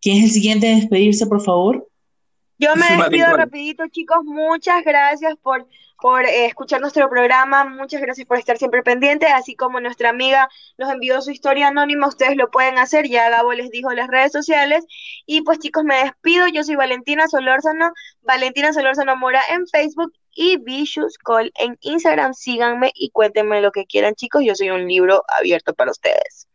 ¿Quién 0.00 0.18
es 0.18 0.24
el 0.24 0.30
siguiente 0.30 0.72
a 0.72 0.76
despedirse, 0.76 1.26
por 1.26 1.42
favor? 1.42 1.86
Yo 2.58 2.76
me 2.76 2.86
despido 2.96 3.36
rapidito, 3.36 3.88
chicos. 3.88 4.18
Muchas 4.24 4.84
gracias 4.84 5.34
por, 5.42 5.66
por 6.00 6.24
eh, 6.24 6.46
escuchar 6.46 6.80
nuestro 6.80 7.10
programa. 7.10 7.64
Muchas 7.64 8.00
gracias 8.00 8.26
por 8.26 8.38
estar 8.38 8.56
siempre 8.56 8.82
pendientes. 8.82 9.28
Así 9.34 9.56
como 9.56 9.80
nuestra 9.80 10.10
amiga 10.10 10.48
nos 10.78 10.90
envió 10.90 11.20
su 11.20 11.32
historia 11.32 11.68
anónima, 11.68 12.06
ustedes 12.06 12.36
lo 12.36 12.50
pueden 12.50 12.78
hacer. 12.78 13.08
Ya 13.08 13.28
Gabo 13.28 13.52
les 13.52 13.70
dijo 13.70 13.92
las 13.92 14.08
redes 14.08 14.32
sociales. 14.32 14.84
Y 15.26 15.42
pues 15.42 15.58
chicos, 15.58 15.84
me 15.84 15.96
despido. 15.96 16.46
Yo 16.46 16.62
soy 16.62 16.76
Valentina 16.76 17.26
Solórzano. 17.26 17.92
Valentina 18.22 18.72
Solórzano 18.72 19.16
Mora 19.16 19.42
en 19.50 19.66
Facebook 19.66 20.12
y 20.32 20.56
Vicious 20.58 21.18
Call 21.18 21.52
en 21.58 21.76
Instagram. 21.80 22.34
Síganme 22.34 22.92
y 22.94 23.10
cuéntenme 23.10 23.60
lo 23.60 23.72
que 23.72 23.84
quieran, 23.84 24.14
chicos. 24.14 24.44
Yo 24.44 24.54
soy 24.54 24.70
un 24.70 24.86
libro 24.86 25.24
abierto 25.28 25.74
para 25.74 25.90
ustedes. 25.90 26.46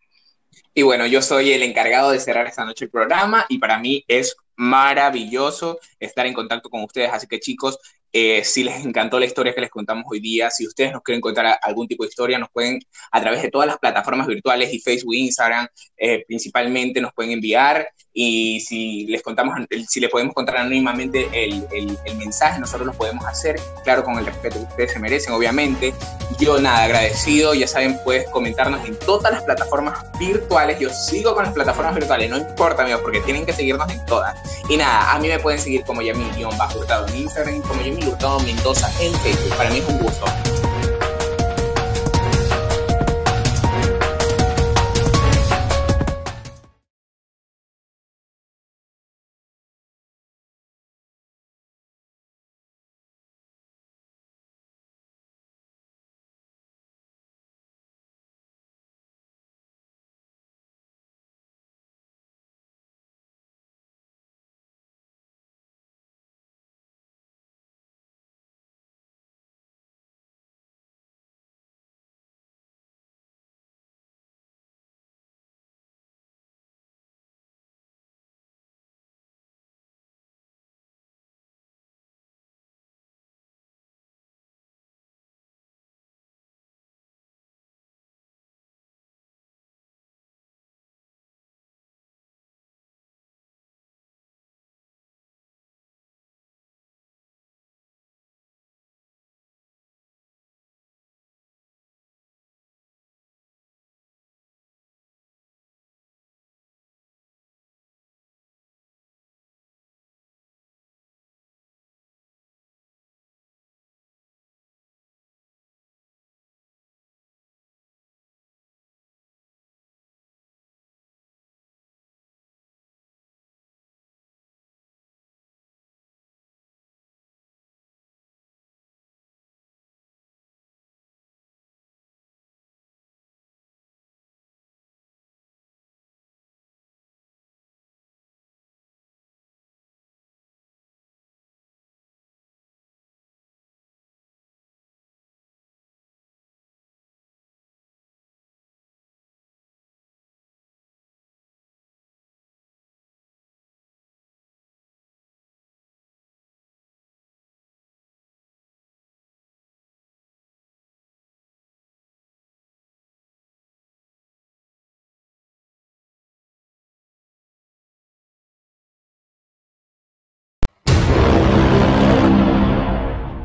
Y 0.73 0.83
bueno, 0.83 1.05
yo 1.07 1.21
soy 1.21 1.51
el 1.51 1.63
encargado 1.63 2.11
de 2.11 2.19
cerrar 2.19 2.47
esta 2.47 2.65
noche 2.65 2.85
el 2.85 2.91
programa 2.91 3.45
y 3.49 3.57
para 3.57 3.79
mí 3.79 4.03
es 4.07 4.35
maravilloso 4.55 5.79
estar 5.99 6.25
en 6.25 6.33
contacto 6.33 6.69
con 6.69 6.83
ustedes. 6.83 7.11
Así 7.11 7.27
que 7.27 7.39
chicos, 7.39 7.79
eh, 8.11 8.43
si 8.43 8.63
les 8.63 8.85
encantó 8.85 9.19
la 9.19 9.25
historia 9.25 9.53
que 9.53 9.61
les 9.61 9.69
contamos 9.69 10.05
hoy 10.09 10.19
día, 10.19 10.49
si 10.49 10.65
ustedes 10.65 10.91
nos 10.91 11.01
quieren 11.01 11.21
contar 11.21 11.59
algún 11.61 11.87
tipo 11.87 12.03
de 12.03 12.09
historia, 12.09 12.39
nos 12.39 12.49
pueden 12.49 12.79
a 13.11 13.21
través 13.21 13.41
de 13.41 13.51
todas 13.51 13.67
las 13.67 13.77
plataformas 13.77 14.27
virtuales 14.27 14.73
y 14.73 14.79
Facebook, 14.79 15.15
Instagram, 15.15 15.67
eh, 15.97 16.23
principalmente 16.27 17.01
nos 17.01 17.13
pueden 17.13 17.31
enviar 17.31 17.87
y 18.11 18.59
si 18.61 19.05
les 19.05 19.21
contamos, 19.21 19.55
si 19.87 19.99
les 19.99 20.09
podemos 20.09 20.33
contar 20.33 20.57
anónimamente 20.57 21.29
el, 21.31 21.65
el, 21.71 22.17
mensaje, 22.17 22.59
nosotros 22.59 22.87
lo 22.87 22.93
podemos 22.93 23.25
hacer, 23.25 23.55
claro, 23.83 24.03
con 24.03 24.17
el 24.17 24.25
respeto 24.25 24.57
que 24.57 24.65
ustedes 24.65 24.91
se 24.93 24.99
merecen, 24.99 25.33
obviamente. 25.33 25.93
Yo 26.37 26.59
nada, 26.59 26.83
agradecido, 26.83 27.53
ya 27.53 27.67
saben, 27.67 27.97
puedes 28.03 28.27
comentarnos 28.29 28.85
en 28.87 28.97
todas 28.99 29.31
las 29.31 29.43
plataformas 29.43 29.99
virtuales, 30.19 30.79
yo 30.79 30.89
sigo 30.89 31.33
con 31.33 31.43
las 31.43 31.53
plataformas 31.53 31.95
virtuales, 31.95 32.29
no 32.29 32.37
importa, 32.37 32.81
amigos, 32.81 33.01
porque 33.01 33.21
tienen 33.21 33.45
que 33.45 33.53
seguirnos 33.53 33.89
en 33.89 34.03
todas. 34.05 34.37
Y 34.67 34.75
nada, 34.75 35.13
a 35.13 35.19
mí 35.19 35.27
me 35.27 35.39
pueden 35.39 35.59
seguir 35.59 35.83
como 35.83 36.01
Yamil-Hurtado 36.01 37.07
en 37.07 37.17
Instagram, 37.17 37.61
como 37.61 37.81
Yamil 37.99 38.13
Hurtado 38.13 38.39
Mendoza 38.39 38.91
en 39.01 39.13
Facebook. 39.15 39.55
Para 39.57 39.69
mí 39.69 39.79
es 39.79 39.87
un 39.87 39.99
gusto. 39.99 40.25